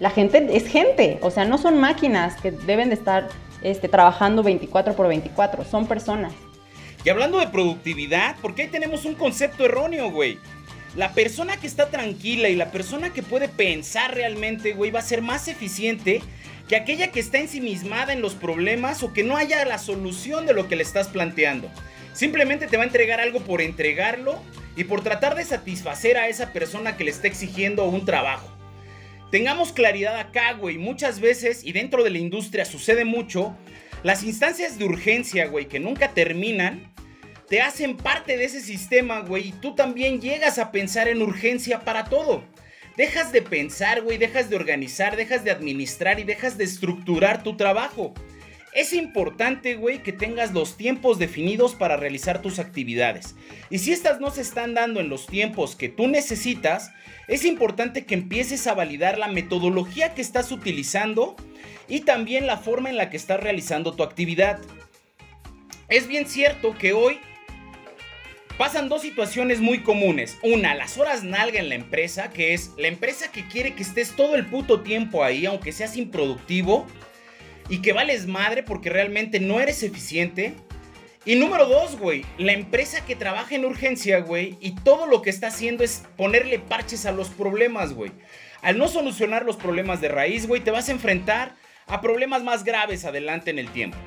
la 0.00 0.10
gente 0.10 0.48
es 0.50 0.66
gente, 0.66 1.20
o 1.22 1.30
sea, 1.30 1.44
no 1.44 1.58
son 1.58 1.78
máquinas 1.78 2.34
que 2.40 2.50
deben 2.50 2.88
de 2.88 2.96
estar 2.96 3.28
este, 3.62 3.88
trabajando 3.88 4.42
24 4.42 4.94
por 4.94 5.06
24, 5.06 5.64
son 5.64 5.86
personas. 5.86 6.32
Y 7.04 7.08
hablando 7.08 7.38
de 7.38 7.46
productividad, 7.46 8.34
porque 8.42 8.62
ahí 8.62 8.68
tenemos 8.68 9.04
un 9.04 9.14
concepto 9.14 9.64
erróneo, 9.64 10.10
güey. 10.10 10.38
La 10.96 11.12
persona 11.12 11.56
que 11.56 11.68
está 11.68 11.88
tranquila 11.88 12.48
y 12.48 12.56
la 12.56 12.72
persona 12.72 13.10
que 13.12 13.22
puede 13.22 13.48
pensar 13.48 14.12
realmente, 14.12 14.72
güey, 14.72 14.90
va 14.90 14.98
a 14.98 15.02
ser 15.02 15.22
más 15.22 15.46
eficiente 15.46 16.20
que 16.68 16.74
aquella 16.74 17.12
que 17.12 17.20
está 17.20 17.38
ensimismada 17.38 18.12
en 18.12 18.22
los 18.22 18.34
problemas 18.34 19.04
o 19.04 19.12
que 19.12 19.22
no 19.22 19.36
haya 19.36 19.64
la 19.64 19.78
solución 19.78 20.46
de 20.46 20.52
lo 20.52 20.68
que 20.68 20.76
le 20.76 20.82
estás 20.82 21.08
planteando. 21.08 21.70
Simplemente 22.12 22.66
te 22.66 22.76
va 22.76 22.82
a 22.82 22.86
entregar 22.86 23.20
algo 23.20 23.40
por 23.40 23.60
entregarlo 23.60 24.40
y 24.76 24.84
por 24.84 25.02
tratar 25.02 25.34
de 25.34 25.44
satisfacer 25.44 26.16
a 26.16 26.28
esa 26.28 26.52
persona 26.52 26.96
que 26.96 27.04
le 27.04 27.10
está 27.10 27.26
exigiendo 27.26 27.84
un 27.84 28.04
trabajo. 28.04 28.48
Tengamos 29.30 29.72
claridad 29.72 30.18
acá, 30.18 30.52
güey. 30.52 30.76
Muchas 30.76 31.20
veces, 31.20 31.64
y 31.64 31.72
dentro 31.72 32.04
de 32.04 32.10
la 32.10 32.18
industria 32.18 32.66
sucede 32.66 33.04
mucho, 33.06 33.56
las 34.02 34.24
instancias 34.24 34.78
de 34.78 34.84
urgencia, 34.84 35.46
güey, 35.46 35.68
que 35.68 35.80
nunca 35.80 36.12
terminan, 36.12 36.92
te 37.48 37.60
hacen 37.60 37.96
parte 37.96 38.36
de 38.36 38.44
ese 38.44 38.60
sistema, 38.60 39.20
güey, 39.20 39.48
y 39.48 39.52
tú 39.52 39.74
también 39.74 40.20
llegas 40.20 40.58
a 40.58 40.70
pensar 40.70 41.08
en 41.08 41.22
urgencia 41.22 41.80
para 41.80 42.04
todo. 42.04 42.44
Dejas 42.96 43.32
de 43.32 43.40
pensar, 43.40 44.02
güey, 44.02 44.18
dejas 44.18 44.50
de 44.50 44.56
organizar, 44.56 45.16
dejas 45.16 45.44
de 45.44 45.50
administrar 45.50 46.20
y 46.20 46.24
dejas 46.24 46.58
de 46.58 46.64
estructurar 46.64 47.42
tu 47.42 47.56
trabajo. 47.56 48.12
Es 48.72 48.94
importante, 48.94 49.74
güey, 49.74 50.02
que 50.02 50.12
tengas 50.12 50.52
los 50.54 50.78
tiempos 50.78 51.18
definidos 51.18 51.74
para 51.74 51.98
realizar 51.98 52.40
tus 52.40 52.58
actividades. 52.58 53.34
Y 53.68 53.78
si 53.78 53.92
estas 53.92 54.18
no 54.18 54.30
se 54.30 54.40
están 54.40 54.72
dando 54.72 54.98
en 55.00 55.10
los 55.10 55.26
tiempos 55.26 55.76
que 55.76 55.90
tú 55.90 56.08
necesitas, 56.08 56.90
es 57.28 57.44
importante 57.44 58.06
que 58.06 58.14
empieces 58.14 58.66
a 58.66 58.74
validar 58.74 59.18
la 59.18 59.28
metodología 59.28 60.14
que 60.14 60.22
estás 60.22 60.50
utilizando 60.52 61.36
y 61.86 62.00
también 62.00 62.46
la 62.46 62.56
forma 62.56 62.88
en 62.88 62.96
la 62.96 63.10
que 63.10 63.18
estás 63.18 63.40
realizando 63.40 63.92
tu 63.92 64.02
actividad. 64.02 64.58
Es 65.88 66.08
bien 66.08 66.26
cierto 66.26 66.74
que 66.78 66.94
hoy 66.94 67.20
pasan 68.56 68.88
dos 68.88 69.02
situaciones 69.02 69.60
muy 69.60 69.82
comunes. 69.82 70.38
Una, 70.42 70.74
las 70.74 70.96
horas 70.96 71.24
nalga 71.24 71.60
en 71.60 71.68
la 71.68 71.74
empresa, 71.74 72.30
que 72.30 72.54
es 72.54 72.70
la 72.78 72.88
empresa 72.88 73.30
que 73.30 73.46
quiere 73.46 73.74
que 73.74 73.82
estés 73.82 74.16
todo 74.16 74.34
el 74.34 74.46
puto 74.46 74.80
tiempo 74.80 75.22
ahí, 75.22 75.44
aunque 75.44 75.72
seas 75.72 75.98
improductivo, 75.98 76.86
y 77.68 77.82
que 77.82 77.92
vales 77.92 78.26
madre 78.26 78.62
porque 78.62 78.90
realmente 78.90 79.40
no 79.40 79.60
eres 79.60 79.82
eficiente. 79.82 80.54
Y 81.24 81.36
número 81.36 81.66
dos, 81.66 81.98
güey, 81.98 82.24
la 82.36 82.52
empresa 82.52 83.04
que 83.04 83.14
trabaja 83.14 83.54
en 83.54 83.64
urgencia, 83.64 84.20
güey, 84.20 84.56
y 84.60 84.72
todo 84.72 85.06
lo 85.06 85.22
que 85.22 85.30
está 85.30 85.48
haciendo 85.48 85.84
es 85.84 86.04
ponerle 86.16 86.58
parches 86.58 87.06
a 87.06 87.12
los 87.12 87.28
problemas, 87.28 87.92
güey. 87.92 88.10
Al 88.60 88.78
no 88.78 88.88
solucionar 88.88 89.44
los 89.44 89.56
problemas 89.56 90.00
de 90.00 90.08
raíz, 90.08 90.46
güey, 90.46 90.62
te 90.62 90.70
vas 90.70 90.88
a 90.88 90.92
enfrentar 90.92 91.54
a 91.86 92.00
problemas 92.00 92.42
más 92.42 92.64
graves 92.64 93.04
adelante 93.04 93.50
en 93.50 93.58
el 93.58 93.68
tiempo. 93.68 93.98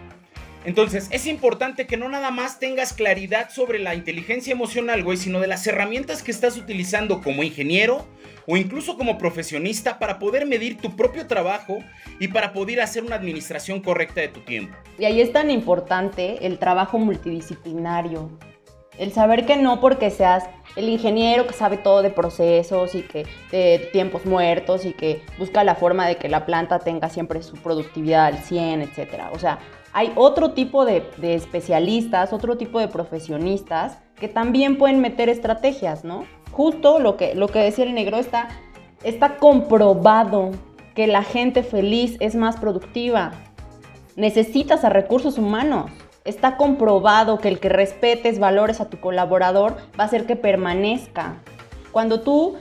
Entonces, 0.65 1.07
es 1.11 1.27
importante 1.27 1.85
que 1.85 1.95
no 1.95 2.09
nada 2.09 2.31
más 2.31 2.57
tengas 2.57 2.91
claridad 2.91 3.49
sobre 3.51 3.77
la 3.77 3.93
inteligencia 3.93 4.51
emocional, 4.51 5.03
güey, 5.03 5.17
sino 5.17 5.39
de 5.39 5.47
las 5.47 5.65
herramientas 5.67 6.23
que 6.23 6.31
estás 6.31 6.57
utilizando 6.57 7.21
como 7.21 7.43
ingeniero 7.43 8.07
o 8.47 8.57
incluso 8.57 8.97
como 8.97 9.17
profesionista 9.19 9.99
para 9.99 10.17
poder 10.17 10.47
medir 10.47 10.77
tu 10.77 10.95
propio 10.95 11.27
trabajo 11.27 11.79
y 12.19 12.29
para 12.29 12.51
poder 12.51 12.81
hacer 12.81 13.03
una 13.03 13.15
administración 13.15 13.79
correcta 13.79 14.21
de 14.21 14.29
tu 14.29 14.39
tiempo. 14.41 14.75
Y 14.97 15.05
ahí 15.05 15.21
es 15.21 15.31
tan 15.31 15.51
importante 15.51 16.45
el 16.45 16.57
trabajo 16.57 16.97
multidisciplinario. 16.97 18.31
El 18.97 19.11
saber 19.11 19.45
que 19.45 19.57
no 19.57 19.81
porque 19.81 20.09
seas 20.09 20.45
el 20.75 20.89
ingeniero 20.89 21.47
que 21.47 21.53
sabe 21.53 21.77
todo 21.77 22.01
de 22.01 22.09
procesos 22.09 22.95
y 22.95 23.01
que 23.01 23.25
de 23.51 23.89
tiempos 23.91 24.25
muertos 24.25 24.85
y 24.85 24.93
que 24.93 25.21
busca 25.37 25.63
la 25.63 25.75
forma 25.75 26.07
de 26.07 26.17
que 26.17 26.29
la 26.29 26.45
planta 26.45 26.79
tenga 26.79 27.09
siempre 27.09 27.41
su 27.43 27.55
productividad 27.55 28.25
al 28.25 28.37
100, 28.39 28.81
etc. 28.81 29.23
O 29.33 29.39
sea, 29.39 29.59
hay 29.93 30.11
otro 30.15 30.51
tipo 30.51 30.85
de, 30.85 31.09
especialistas, 31.21 32.33
otro 32.33 32.57
tipo 32.57 32.79
de 32.79 32.89
profesionistas 32.89 33.97
que 34.19 34.27
también 34.27 34.77
pueden 34.77 34.99
meter 34.99 35.29
estrategias, 35.29 36.03
¿no? 36.03 36.25
Justo 36.51 36.99
lo 36.99 37.15
que, 37.15 37.35
lo 37.35 37.47
que 37.47 37.59
decía 37.59 37.85
el 37.85 37.93
negro 37.93 38.17
está, 38.17 38.49
está 39.03 39.37
comprobado 39.37 40.51
que 40.95 41.07
la 41.07 41.23
gente 41.23 41.63
feliz 41.63 42.17
es 42.19 42.35
más 42.35 42.57
productiva. 42.57 43.31
Necesitas 44.17 44.83
a 44.83 44.89
recursos 44.89 45.37
humanos. 45.37 45.91
Está 46.25 46.57
comprobado 46.57 47.37
que 47.37 47.47
el 47.47 47.59
que 47.59 47.69
respetes 47.69 48.39
valores 48.39 48.81
a 48.81 48.89
tu 48.89 48.99
colaborador 48.99 49.77
va 49.97 50.03
a 50.03 50.07
hacer 50.07 50.25
que 50.25 50.35
permanezca. 50.35 51.35
Cuando 51.91 52.21
tú 52.21 52.55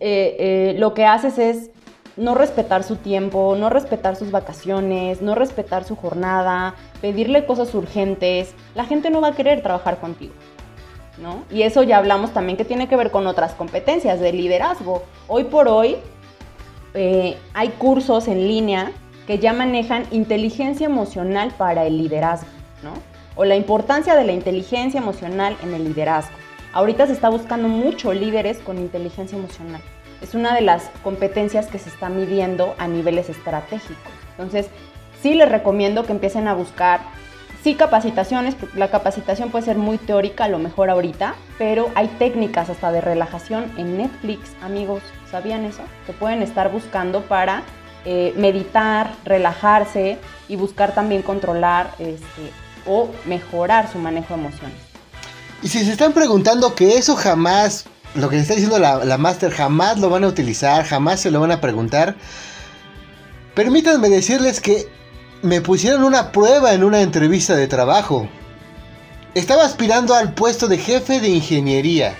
eh, 0.00 0.36
eh, 0.38 0.74
lo 0.78 0.94
que 0.94 1.06
haces 1.06 1.38
es 1.38 1.70
no 2.16 2.34
respetar 2.34 2.82
su 2.82 2.96
tiempo, 2.96 3.56
no 3.56 3.70
respetar 3.70 4.16
sus 4.16 4.32
vacaciones, 4.32 5.22
no 5.22 5.36
respetar 5.36 5.84
su 5.84 5.94
jornada, 5.94 6.74
pedirle 7.00 7.46
cosas 7.46 7.72
urgentes, 7.74 8.52
la 8.74 8.84
gente 8.84 9.10
no 9.10 9.20
va 9.20 9.28
a 9.28 9.34
querer 9.34 9.62
trabajar 9.62 9.98
contigo. 9.98 10.34
¿no? 11.18 11.44
Y 11.50 11.62
eso 11.62 11.84
ya 11.84 11.98
hablamos 11.98 12.32
también 12.32 12.56
que 12.56 12.64
tiene 12.64 12.88
que 12.88 12.96
ver 12.96 13.12
con 13.12 13.28
otras 13.28 13.52
competencias 13.52 14.18
de 14.18 14.32
liderazgo. 14.32 15.04
Hoy 15.28 15.44
por 15.44 15.68
hoy 15.68 15.96
eh, 16.94 17.36
hay 17.52 17.68
cursos 17.68 18.26
en 18.26 18.48
línea 18.48 18.90
que 19.26 19.38
ya 19.38 19.52
manejan 19.52 20.04
inteligencia 20.10 20.86
emocional 20.86 21.52
para 21.56 21.86
el 21.86 21.96
liderazgo, 21.96 22.48
¿no? 22.84 22.92
O 23.34 23.44
la 23.44 23.56
importancia 23.56 24.14
de 24.14 24.24
la 24.24 24.32
inteligencia 24.32 25.00
emocional 25.00 25.56
en 25.64 25.74
el 25.74 25.84
liderazgo. 25.84 26.36
Ahorita 26.72 27.06
se 27.06 27.12
está 27.12 27.28
buscando 27.28 27.66
mucho 27.68 28.12
líderes 28.12 28.58
con 28.58 28.78
inteligencia 28.78 29.36
emocional 29.36 29.80
es 30.24 30.34
una 30.34 30.54
de 30.54 30.62
las 30.62 30.90
competencias 31.02 31.66
que 31.66 31.78
se 31.78 31.90
está 31.90 32.08
midiendo 32.08 32.74
a 32.78 32.88
niveles 32.88 33.28
estratégicos. 33.28 34.12
Entonces, 34.30 34.68
sí 35.20 35.34
les 35.34 35.50
recomiendo 35.50 36.04
que 36.04 36.12
empiecen 36.12 36.48
a 36.48 36.54
buscar, 36.54 37.00
sí 37.62 37.74
capacitaciones, 37.74 38.56
la 38.74 38.88
capacitación 38.88 39.50
puede 39.50 39.66
ser 39.66 39.76
muy 39.76 39.98
teórica 39.98 40.44
a 40.44 40.48
lo 40.48 40.58
mejor 40.58 40.88
ahorita, 40.88 41.34
pero 41.58 41.90
hay 41.94 42.08
técnicas 42.18 42.70
hasta 42.70 42.90
de 42.90 43.02
relajación 43.02 43.70
en 43.76 43.98
Netflix, 43.98 44.50
amigos, 44.62 45.02
¿sabían 45.30 45.64
eso? 45.64 45.82
Que 46.06 46.14
pueden 46.14 46.42
estar 46.42 46.72
buscando 46.72 47.20
para 47.22 47.62
eh, 48.06 48.32
meditar, 48.36 49.12
relajarse 49.24 50.18
y 50.48 50.56
buscar 50.56 50.94
también 50.94 51.20
controlar 51.20 51.90
este, 51.98 52.50
o 52.86 53.10
mejorar 53.24 53.90
su 53.90 53.98
manejo 53.98 54.34
de 54.34 54.40
emociones. 54.40 54.76
Y 55.62 55.68
si 55.68 55.84
se 55.84 55.92
están 55.92 56.12
preguntando 56.12 56.74
que 56.74 56.98
eso 56.98 57.16
jamás 57.16 57.86
lo 58.14 58.28
que 58.28 58.38
está 58.38 58.54
diciendo 58.54 58.78
la, 58.78 59.04
la 59.04 59.18
Master 59.18 59.50
jamás 59.50 59.98
lo 59.98 60.08
van 60.08 60.24
a 60.24 60.28
utilizar, 60.28 60.84
jamás 60.84 61.20
se 61.20 61.30
lo 61.30 61.40
van 61.40 61.50
a 61.50 61.60
preguntar. 61.60 62.16
Permítanme 63.54 64.08
decirles 64.08 64.60
que 64.60 64.88
me 65.42 65.60
pusieron 65.60 66.04
una 66.04 66.32
prueba 66.32 66.72
en 66.74 66.84
una 66.84 67.00
entrevista 67.00 67.54
de 67.54 67.66
trabajo. 67.66 68.28
Estaba 69.34 69.64
aspirando 69.64 70.14
al 70.14 70.32
puesto 70.32 70.68
de 70.68 70.78
jefe 70.78 71.20
de 71.20 71.28
ingeniería. 71.28 72.16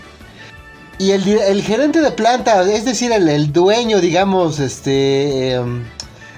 Y 0.99 1.11
el, 1.11 1.63
gerente 1.63 2.01
de 2.01 2.13
planta, 2.13 2.63
es 2.63 2.85
decir, 2.85 3.11
el, 3.13 3.53
dueño, 3.53 4.01
digamos, 4.01 4.61
este... 4.61 5.53
Em, 5.53 5.85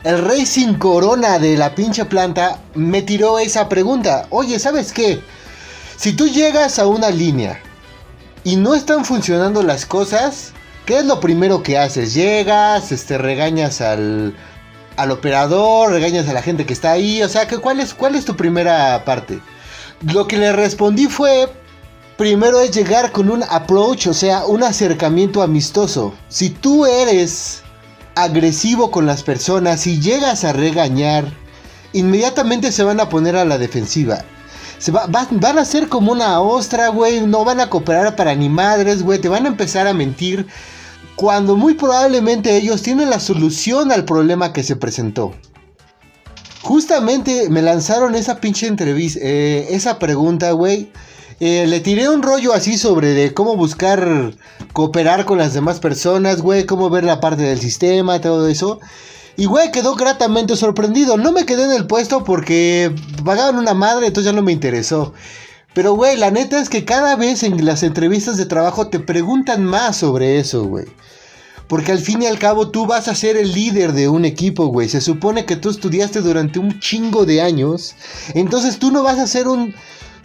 el 0.07 0.25
rey 0.25 0.47
sin 0.47 0.75
corona 0.75 1.40
de 1.40 1.57
la 1.57 1.75
pinche 1.75 2.05
planta 2.05 2.61
me 2.77 3.03
tiró 3.03 3.40
esa 3.40 3.69
pregunta. 3.69 4.29
Oye, 4.31 4.61
¿sabes 4.61 4.92
qué? 4.92 5.21
Si 5.97 6.12
tú 6.12 6.29
llegas 6.29 6.79
a 6.79 6.87
una 6.87 7.11
línea 7.11 7.61
y 8.45 8.55
no 8.55 8.77
están 8.77 9.05
funcionando 9.05 9.64
las 9.64 9.85
cosas, 9.85 10.53
¿qué 10.85 10.99
es 10.99 11.07
lo 11.07 11.19
primero 11.19 11.64
que 11.64 11.77
haces? 11.77 12.14
Llegas, 12.14 12.92
este, 12.92 13.19
regañas 13.19 13.81
al, 13.81 14.37
al 14.97 15.11
operador, 15.11 15.90
regañas 15.90 16.29
a 16.29 16.35
la 16.35 16.42
gente 16.42 16.66
que 16.66 16.73
está 16.73 16.92
ahí, 16.92 17.21
o 17.25 17.29
sea, 17.29 17.49
¿cuál, 17.61 17.81
es, 17.81 17.92
¿cuál 17.92 18.14
es 18.14 18.25
tu 18.25 18.37
primera 18.37 19.05
parte? 19.05 19.40
Lo 20.03 20.29
que 20.29 20.38
le 20.38 20.53
respondí 20.53 21.09
fue, 21.09 21.49
primero 22.16 22.61
es 22.61 22.71
llegar 22.71 23.11
con 23.11 23.29
un 23.29 23.42
approach, 23.42 24.07
o 24.07 24.14
sea, 24.14 24.47
un 24.47 24.62
acercamiento 24.62 25.42
amistoso. 25.42 26.14
Si 26.29 26.51
tú 26.51 26.87
eres 26.87 27.64
agresivo 28.16 28.90
con 28.90 29.07
las 29.07 29.22
personas, 29.22 29.83
si 29.83 30.00
llegas 30.00 30.42
a 30.42 30.52
regañar, 30.52 31.33
inmediatamente 31.92 32.72
se 32.72 32.83
van 32.83 32.98
a 32.98 33.09
poner 33.09 33.37
a 33.37 33.44
la 33.44 33.59
defensiva. 33.59 34.24
Se 34.79 34.90
van 34.90 35.59
a 35.59 35.64
ser 35.64 35.88
como 35.88 36.12
una 36.12 36.40
ostra, 36.40 36.88
güey. 36.88 37.20
No 37.20 37.44
van 37.44 37.61
a 37.61 37.70
cooperar 37.70 38.16
para 38.16 38.35
ni 38.35 38.48
madres, 38.48 39.02
güey. 39.02 39.20
Te 39.20 39.29
van 39.29 39.44
a 39.44 39.48
empezar 39.48 39.87
a 39.87 39.94
mentir. 39.94 40.46
Cuando 41.14 41.57
muy 41.57 41.74
probablemente 41.74 42.57
ellos 42.57 42.83
tienen 42.83 43.09
la 43.09 43.20
solución 43.20 43.90
al 43.90 44.05
problema 44.05 44.52
que 44.52 44.62
se 44.62 44.76
presentó. 44.76 45.35
Justamente 46.62 47.48
me 47.48 47.62
lanzaron 47.62 48.14
esa 48.14 48.40
pinche 48.40 48.66
entrevista, 48.66 49.20
eh, 49.22 49.68
esa 49.70 49.98
pregunta, 49.98 50.50
güey. 50.52 50.90
Eh, 51.38 51.66
le 51.66 51.81
tiré 51.81 52.09
un 52.09 52.22
rollo 52.22 52.55
así 52.55 52.79
sobre 52.79 53.09
de 53.09 53.35
cómo 53.35 53.57
buscar 53.57 54.33
cooperar 54.72 55.27
con 55.27 55.37
las 55.37 55.53
demás 55.53 55.81
personas, 55.81 56.40
güey, 56.40 56.64
cómo 56.64 56.88
ver 56.88 57.05
la 57.05 57.20
parte 57.20 57.42
del 57.42 57.61
sistema, 57.61 58.20
todo 58.20 58.49
eso. 58.49 58.81
Y 59.37 59.44
güey, 59.44 59.70
quedó 59.70 59.94
gratamente 59.96 60.57
sorprendido. 60.57 61.18
No 61.18 61.33
me 61.33 61.44
quedé 61.44 61.64
en 61.64 61.72
el 61.72 61.87
puesto 61.87 62.25
porque 62.25 62.94
pagaban 63.25 63.59
una 63.59 63.75
madre, 63.75 64.07
entonces 64.07 64.33
ya 64.33 64.37
no 64.37 64.42
me 64.42 64.53
interesó. 64.53 65.12
Pero 65.75 65.92
güey, 65.92 66.16
la 66.16 66.31
neta 66.31 66.59
es 66.59 66.70
que 66.70 66.87
cada 66.87 67.16
vez 67.16 67.42
en 67.42 67.62
las 67.66 67.83
entrevistas 67.83 68.38
de 68.38 68.46
trabajo 68.46 68.88
te 68.88 68.99
preguntan 68.99 69.62
más 69.62 69.99
sobre 69.99 70.38
eso, 70.38 70.64
güey. 70.64 70.87
Porque 71.68 71.92
al 71.92 71.99
fin 71.99 72.22
y 72.22 72.27
al 72.27 72.38
cabo 72.38 72.70
tú 72.70 72.87
vas 72.87 73.09
a 73.09 73.14
ser 73.14 73.37
el 73.37 73.53
líder 73.53 73.92
de 73.92 74.09
un 74.09 74.25
equipo, 74.25 74.68
güey. 74.68 74.88
Se 74.88 75.03
supone 75.03 75.44
que 75.44 75.57
tú 75.57 75.68
estudiaste 75.68 76.22
durante 76.22 76.59
un 76.59 76.81
chingo 76.81 77.27
de 77.27 77.42
años. 77.42 77.94
Entonces 78.33 78.79
tú 78.79 78.90
no 78.90 79.03
vas 79.03 79.18
a 79.18 79.27
ser 79.27 79.49
un 79.49 79.75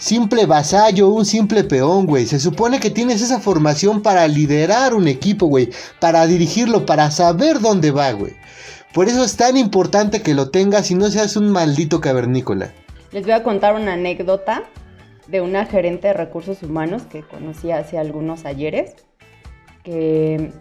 simple 0.01 0.47
vasallo, 0.47 1.09
un 1.09 1.25
simple 1.25 1.63
peón, 1.63 2.07
güey. 2.07 2.25
Se 2.25 2.39
supone 2.39 2.79
que 2.79 2.89
tienes 2.89 3.21
esa 3.21 3.39
formación 3.39 4.01
para 4.01 4.27
liderar 4.27 4.95
un 4.95 5.07
equipo, 5.07 5.45
güey. 5.45 5.69
Para 5.99 6.25
dirigirlo, 6.25 6.85
para 6.85 7.11
saber 7.11 7.59
dónde 7.59 7.91
va, 7.91 8.11
güey. 8.11 8.33
Por 8.93 9.07
eso 9.07 9.23
es 9.23 9.37
tan 9.37 9.55
importante 9.57 10.21
que 10.21 10.33
lo 10.33 10.49
tengas 10.49 10.89
y 10.91 10.95
no 10.95 11.09
seas 11.09 11.37
un 11.37 11.49
maldito 11.51 12.01
cavernícola. 12.01 12.73
Les 13.11 13.23
voy 13.23 13.33
a 13.33 13.43
contar 13.43 13.75
una 13.75 13.93
anécdota 13.93 14.63
de 15.27 15.39
una 15.39 15.65
gerente 15.65 16.07
de 16.07 16.13
recursos 16.13 16.63
humanos 16.63 17.03
que 17.03 17.21
conocí 17.21 17.71
hace 17.71 17.97
algunos 17.97 18.45
ayeres, 18.45 18.95
que 19.83 20.51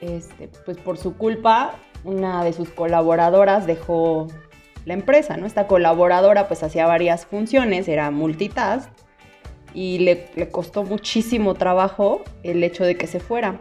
este, 0.00 0.48
pues 0.64 0.76
por 0.76 0.98
su 0.98 1.16
culpa 1.16 1.76
una 2.04 2.44
de 2.44 2.52
sus 2.52 2.68
colaboradoras 2.68 3.66
dejó 3.66 4.28
la 4.86 4.94
empresa, 4.94 5.36
¿no? 5.36 5.44
Esta 5.44 5.66
colaboradora 5.66 6.48
pues 6.48 6.62
hacía 6.62 6.86
varias 6.86 7.26
funciones, 7.26 7.88
era 7.88 8.10
multitask 8.10 8.88
y 9.74 9.98
le, 9.98 10.30
le 10.34 10.48
costó 10.48 10.84
muchísimo 10.84 11.52
trabajo 11.52 12.24
el 12.42 12.64
hecho 12.64 12.84
de 12.84 12.96
que 12.96 13.06
se 13.06 13.20
fuera 13.20 13.60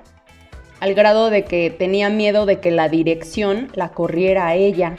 al 0.79 0.93
grado 0.93 1.29
de 1.29 1.45
que 1.45 1.69
tenía 1.69 2.09
miedo 2.09 2.45
de 2.45 2.59
que 2.59 2.71
la 2.71 2.89
dirección 2.89 3.69
la 3.73 3.89
corriera 3.89 4.47
a 4.47 4.55
ella, 4.55 4.97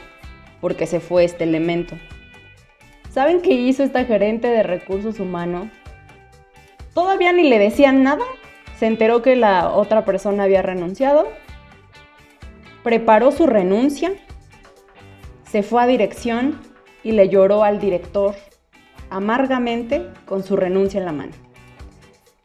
porque 0.59 0.87
se 0.87 0.99
fue 0.99 1.23
este 1.23 1.43
elemento. 1.43 1.95
¿Saben 3.09 3.41
qué 3.41 3.53
hizo 3.53 3.83
esta 3.83 4.05
gerente 4.05 4.47
de 4.47 4.63
recursos 4.63 5.19
humanos? 5.19 5.67
Todavía 6.93 7.31
ni 7.31 7.47
le 7.49 7.59
decían 7.59 8.03
nada. 8.03 8.25
Se 8.77 8.85
enteró 8.85 9.21
que 9.21 9.35
la 9.35 9.69
otra 9.69 10.05
persona 10.05 10.43
había 10.43 10.61
renunciado. 10.61 11.27
Preparó 12.83 13.31
su 13.31 13.47
renuncia. 13.47 14.11
Se 15.49 15.63
fue 15.63 15.83
a 15.83 15.87
dirección 15.87 16.59
y 17.03 17.11
le 17.11 17.29
lloró 17.29 17.63
al 17.63 17.79
director 17.79 18.35
amargamente 19.09 20.07
con 20.25 20.43
su 20.43 20.55
renuncia 20.55 20.99
en 20.99 21.05
la 21.05 21.13
mano. 21.13 21.31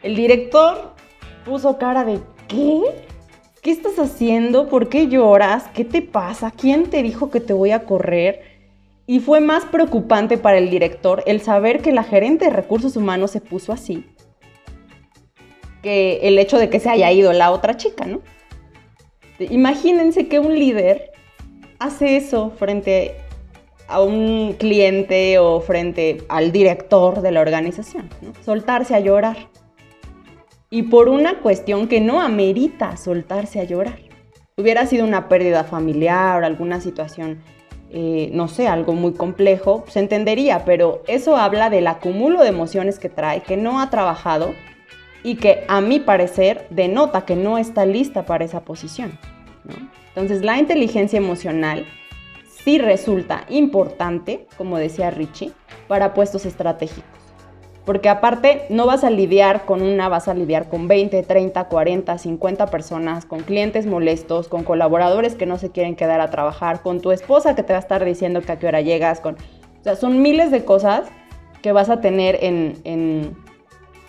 El 0.02 0.14
director 0.14 0.94
puso 1.44 1.78
cara 1.78 2.04
de 2.04 2.20
¿qué? 2.48 2.80
¿Qué 3.60 3.70
estás 3.70 3.98
haciendo? 3.98 4.68
¿Por 4.68 4.88
qué 4.88 5.08
lloras? 5.08 5.64
¿Qué 5.74 5.84
te 5.84 6.02
pasa? 6.02 6.50
¿Quién 6.50 6.90
te 6.90 7.02
dijo 7.02 7.30
que 7.30 7.40
te 7.40 7.52
voy 7.52 7.70
a 7.70 7.84
correr? 7.84 8.42
Y 9.06 9.20
fue 9.20 9.40
más 9.40 9.64
preocupante 9.64 10.38
para 10.38 10.58
el 10.58 10.70
director 10.70 11.22
el 11.26 11.40
saber 11.40 11.82
que 11.82 11.92
la 11.92 12.04
gerente 12.04 12.46
de 12.46 12.50
recursos 12.50 12.96
humanos 12.96 13.32
se 13.32 13.40
puso 13.40 13.72
así 13.72 14.06
que 15.82 16.20
el 16.22 16.38
hecho 16.38 16.58
de 16.58 16.70
que 16.70 16.80
se 16.80 16.88
haya 16.88 17.10
ido 17.10 17.32
la 17.32 17.50
otra 17.50 17.76
chica, 17.76 18.06
¿no? 18.06 18.22
Imagínense 19.38 20.28
que 20.28 20.38
un 20.38 20.56
líder 20.56 21.11
hace 21.82 22.16
eso 22.16 22.50
frente 22.50 23.16
a 23.88 24.00
un 24.00 24.54
cliente 24.58 25.38
o 25.38 25.60
frente 25.60 26.24
al 26.28 26.52
director 26.52 27.20
de 27.20 27.32
la 27.32 27.40
organización, 27.40 28.08
¿no? 28.22 28.32
soltarse 28.44 28.94
a 28.94 29.00
llorar 29.00 29.36
y 30.70 30.84
por 30.84 31.10
una 31.10 31.40
cuestión 31.40 31.88
que 31.88 32.00
no 32.00 32.22
amerita 32.22 32.96
soltarse 32.96 33.60
a 33.60 33.64
llorar. 33.64 33.98
Hubiera 34.56 34.86
sido 34.86 35.04
una 35.04 35.28
pérdida 35.28 35.64
familiar, 35.64 36.44
alguna 36.44 36.80
situación, 36.80 37.42
eh, 37.90 38.30
no 38.32 38.48
sé, 38.48 38.68
algo 38.68 38.94
muy 38.94 39.12
complejo, 39.12 39.84
se 39.88 39.98
entendería, 39.98 40.64
pero 40.64 41.02
eso 41.08 41.36
habla 41.36 41.68
del 41.68 41.88
acumulo 41.88 42.40
de 42.40 42.48
emociones 42.48 42.98
que 42.98 43.10
trae, 43.10 43.42
que 43.42 43.58
no 43.58 43.80
ha 43.80 43.90
trabajado 43.90 44.54
y 45.22 45.34
que 45.34 45.64
a 45.68 45.82
mi 45.82 46.00
parecer 46.00 46.66
denota 46.70 47.26
que 47.26 47.36
no 47.36 47.58
está 47.58 47.84
lista 47.84 48.24
para 48.24 48.44
esa 48.46 48.60
posición. 48.60 49.18
Entonces 50.14 50.44
la 50.44 50.58
inteligencia 50.58 51.16
emocional 51.16 51.86
sí 52.64 52.78
resulta 52.78 53.44
importante, 53.48 54.46
como 54.56 54.78
decía 54.78 55.10
Richie, 55.10 55.52
para 55.88 56.14
puestos 56.14 56.46
estratégicos. 56.46 57.10
Porque 57.84 58.08
aparte 58.08 58.66
no 58.68 58.86
vas 58.86 59.02
a 59.02 59.10
lidiar 59.10 59.64
con 59.64 59.82
una, 59.82 60.08
vas 60.08 60.28
a 60.28 60.34
lidiar 60.34 60.68
con 60.68 60.86
20, 60.86 61.22
30, 61.22 61.64
40, 61.64 62.16
50 62.16 62.66
personas, 62.66 63.26
con 63.26 63.40
clientes 63.40 63.86
molestos, 63.86 64.46
con 64.46 64.62
colaboradores 64.62 65.34
que 65.34 65.46
no 65.46 65.58
se 65.58 65.70
quieren 65.70 65.96
quedar 65.96 66.20
a 66.20 66.30
trabajar, 66.30 66.82
con 66.82 67.00
tu 67.00 67.10
esposa 67.10 67.56
que 67.56 67.64
te 67.64 67.72
va 67.72 67.78
a 67.78 67.82
estar 67.82 68.04
diciendo 68.04 68.40
que 68.40 68.52
a 68.52 68.58
qué 68.58 68.68
hora 68.68 68.80
llegas, 68.80 69.20
con... 69.20 69.34
O 69.34 69.82
sea, 69.82 69.96
son 69.96 70.22
miles 70.22 70.52
de 70.52 70.64
cosas 70.64 71.08
que 71.60 71.72
vas 71.72 71.88
a 71.88 72.00
tener 72.00 72.38
en, 72.42 73.34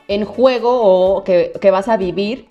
en, 0.08 0.26
juego 0.26 1.16
o 1.16 1.24
que, 1.24 1.52
que 1.60 1.72
vas 1.72 1.88
a 1.88 1.98
vivir 1.98 2.48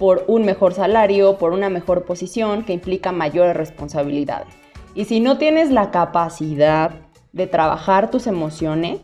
por 0.00 0.24
un 0.28 0.46
mejor 0.46 0.72
salario, 0.72 1.36
por 1.36 1.52
una 1.52 1.68
mejor 1.68 2.06
posición 2.06 2.64
que 2.64 2.72
implica 2.72 3.12
mayores 3.12 3.54
responsabilidades. 3.54 4.48
Y 4.94 5.04
si 5.04 5.20
no 5.20 5.36
tienes 5.36 5.70
la 5.70 5.90
capacidad 5.90 6.92
de 7.32 7.46
trabajar 7.46 8.10
tus 8.10 8.26
emociones, 8.26 9.00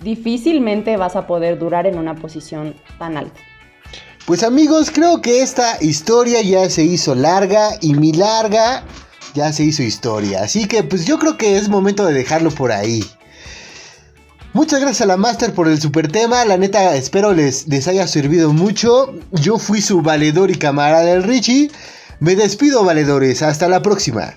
difícilmente 0.00 0.96
vas 0.96 1.16
a 1.16 1.26
poder 1.26 1.58
durar 1.58 1.88
en 1.88 1.98
una 1.98 2.14
posición 2.14 2.76
tan 2.96 3.16
alta. 3.16 3.40
Pues 4.24 4.44
amigos, 4.44 4.92
creo 4.92 5.20
que 5.20 5.42
esta 5.42 5.82
historia 5.82 6.40
ya 6.42 6.70
se 6.70 6.84
hizo 6.84 7.16
larga 7.16 7.70
y 7.80 7.94
mi 7.94 8.12
larga 8.12 8.84
ya 9.34 9.52
se 9.52 9.64
hizo 9.64 9.82
historia. 9.82 10.44
Así 10.44 10.68
que 10.68 10.84
pues 10.84 11.06
yo 11.06 11.18
creo 11.18 11.36
que 11.36 11.56
es 11.56 11.68
momento 11.68 12.06
de 12.06 12.14
dejarlo 12.14 12.52
por 12.52 12.70
ahí. 12.70 13.02
Muchas 14.56 14.80
gracias 14.80 15.02
a 15.02 15.06
la 15.06 15.18
Master 15.18 15.52
por 15.52 15.68
el 15.68 15.78
super 15.78 16.10
tema. 16.10 16.42
La 16.46 16.56
neta, 16.56 16.96
espero 16.96 17.34
les, 17.34 17.68
les 17.68 17.88
haya 17.88 18.06
servido 18.06 18.54
mucho. 18.54 19.14
Yo 19.30 19.58
fui 19.58 19.82
su 19.82 20.00
valedor 20.00 20.50
y 20.50 20.54
camarada 20.54 21.04
del 21.04 21.24
Richie. 21.24 21.70
Me 22.20 22.36
despido, 22.36 22.82
valedores. 22.82 23.42
Hasta 23.42 23.68
la 23.68 23.82
próxima. 23.82 24.32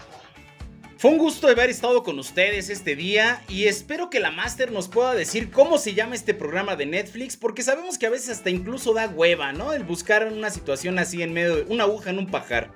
Fue 0.98 1.12
un 1.12 1.20
gusto 1.20 1.48
haber 1.48 1.70
estado 1.70 2.04
con 2.04 2.20
ustedes 2.20 2.70
este 2.70 2.98
día 2.98 3.42
y 3.48 3.68
espero 3.68 4.10
que 4.10 4.20
la 4.20 4.32
Master 4.32 4.74
nos 4.74 4.90
pueda 4.90 5.16
decir 5.16 5.52
cómo 5.52 5.78
se 5.78 5.94
llama 5.94 6.16
este 6.16 6.34
programa 6.34 6.76
de 6.76 6.86
Netflix 6.86 7.38
porque 7.38 7.64
sabemos 7.64 7.98
que 7.98 8.08
a 8.08 8.10
veces 8.10 8.28
hasta 8.28 8.50
incluso 8.50 8.94
da 8.94 9.08
hueva, 9.08 9.54
¿no? 9.54 9.72
El 9.72 9.86
buscar 9.86 10.28
una 10.28 10.50
situación 10.50 11.00
así 11.00 11.24
en 11.24 11.32
medio 11.32 11.56
de 11.56 11.62
una 11.70 11.86
aguja 11.86 12.10
en 12.10 12.20
un 12.20 12.28
pajar. 12.28 12.74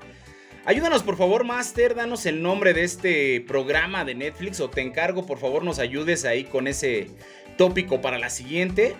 Ayúdanos 0.65 1.03
por 1.03 1.17
favor 1.17 1.43
Master, 1.43 1.93
danos 1.93 2.25
el 2.25 2.41
nombre 2.41 2.73
de 2.73 2.85
este 2.85 3.41
programa 3.41 4.05
de 4.05 4.15
Netflix 4.15 4.61
o 4.61 4.69
te 4.69 4.79
encargo 4.79 5.25
por 5.25 5.37
favor 5.37 5.65
nos 5.65 5.77
ayudes 5.77 6.23
ahí 6.23 6.45
con 6.45 6.67
ese 6.67 7.09
tópico 7.57 7.99
para 7.99 8.17
la 8.17 8.29
siguiente. 8.29 8.95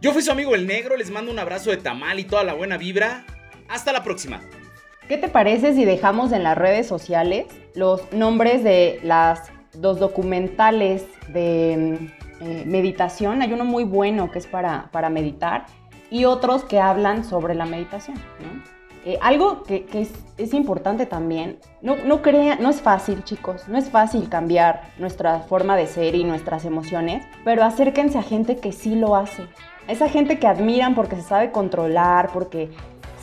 Yo 0.00 0.12
fui 0.12 0.22
su 0.22 0.32
amigo 0.32 0.56
el 0.56 0.66
negro, 0.66 0.96
les 0.96 1.10
mando 1.10 1.30
un 1.30 1.38
abrazo 1.38 1.70
de 1.70 1.76
tamal 1.76 2.18
y 2.18 2.24
toda 2.24 2.42
la 2.42 2.54
buena 2.54 2.76
vibra. 2.76 3.24
Hasta 3.68 3.92
la 3.92 4.02
próxima. 4.02 4.40
¿Qué 5.08 5.16
te 5.16 5.28
parece 5.28 5.74
si 5.74 5.84
dejamos 5.84 6.32
en 6.32 6.42
las 6.42 6.58
redes 6.58 6.88
sociales 6.88 7.46
los 7.74 8.12
nombres 8.12 8.64
de 8.64 8.98
las 9.04 9.50
dos 9.74 10.00
documentales 10.00 11.04
de 11.28 12.10
eh, 12.40 12.64
meditación? 12.66 13.42
Hay 13.42 13.52
uno 13.52 13.64
muy 13.64 13.84
bueno 13.84 14.30
que 14.32 14.40
es 14.40 14.46
para, 14.46 14.90
para, 14.90 15.08
meditar 15.08 15.66
y 16.10 16.24
otros 16.24 16.64
que 16.64 16.80
hablan 16.80 17.24
sobre 17.24 17.54
la 17.54 17.64
meditación. 17.64 18.20
Algo 19.20 19.62
que, 19.62 19.86
es, 20.36 20.52
importante 20.52 21.06
también, 21.06 21.58
no, 21.80 21.94
no, 21.96 22.20
no 22.58 22.70
es 22.70 22.80
fácil 22.82 23.22
chicos, 23.22 23.68
no 23.68 23.78
es 23.78 23.88
fácil 23.88 24.28
cambiar 24.28 24.82
nuestra 24.98 25.40
forma 25.40 25.76
de 25.76 25.86
ser 25.86 26.16
y 26.16 26.24
nuestras 26.24 26.64
emociones, 26.64 27.24
pero 27.44 27.62
acérquense 27.62 28.18
a 28.18 28.22
gente 28.22 28.56
que 28.56 28.72
sí 28.72 28.96
lo 28.96 29.14
hace. 29.14 29.46
Esa 29.86 30.08
gente 30.08 30.40
que 30.40 30.48
admiran 30.48 30.96
porque 30.96 31.14
se 31.14 31.22
sabe 31.22 31.52
controlar, 31.52 32.30
porque 32.32 32.70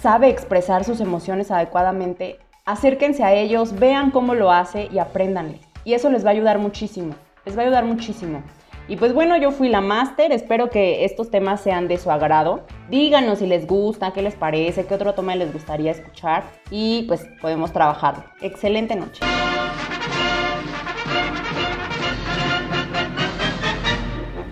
sabe 0.01 0.29
expresar 0.29 0.85
sus 0.85 1.01
emociones 1.01 1.51
adecuadamente, 1.51 2.39
acérquense 2.63 3.25
a 3.25 3.33
ellos, 3.33 3.77
vean 3.77 4.11
cómo 4.11 4.35
lo 4.35 4.51
hace 4.51 4.87
y 4.89 4.99
apréndanle. 4.99 5.59
Y 5.83 5.93
eso 5.93 6.09
les 6.09 6.23
va 6.23 6.29
a 6.29 6.33
ayudar 6.33 6.59
muchísimo, 6.59 7.13
les 7.45 7.57
va 7.57 7.61
a 7.61 7.65
ayudar 7.65 7.83
muchísimo. 7.83 8.41
Y 8.87 8.97
pues 8.97 9.13
bueno, 9.13 9.37
yo 9.37 9.51
fui 9.51 9.69
la 9.69 9.79
máster, 9.79 10.33
espero 10.33 10.69
que 10.69 11.05
estos 11.05 11.31
temas 11.31 11.61
sean 11.61 11.87
de 11.87 11.97
su 11.97 12.11
agrado. 12.11 12.65
Díganos 12.89 13.39
si 13.39 13.47
les 13.47 13.65
gusta, 13.65 14.11
qué 14.11 14.21
les 14.21 14.35
parece, 14.35 14.85
qué 14.85 14.93
otro 14.93 15.13
tema 15.13 15.35
les 15.35 15.53
gustaría 15.53 15.91
escuchar 15.91 16.43
y 16.69 17.03
pues 17.07 17.25
podemos 17.41 17.71
trabajar. 17.71 18.25
Excelente 18.41 18.95
noche. 18.95 19.23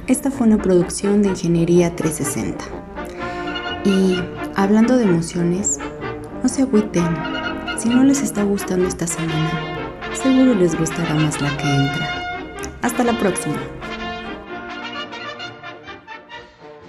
Esta 0.07 0.31
fue 0.31 0.47
una 0.47 0.57
producción 0.57 1.21
de 1.21 1.29
Ingeniería 1.29 1.93
360. 1.95 2.65
Y 3.83 4.17
hablando 4.55 4.95
de 4.95 5.03
emociones, 5.03 5.79
no 6.41 6.47
se 6.47 6.61
agüiten. 6.61 7.15
Si 7.77 7.89
no 7.89 8.03
les 8.03 8.21
está 8.21 8.43
gustando 8.43 8.87
esta 8.87 9.07
semana, 9.07 9.51
seguro 10.13 10.53
les 10.53 10.77
gustará 10.77 11.13
más 11.15 11.41
la 11.41 11.49
que 11.57 11.63
entra. 11.63 12.09
Hasta 12.81 13.03
la 13.03 13.17
próxima. 13.19 13.57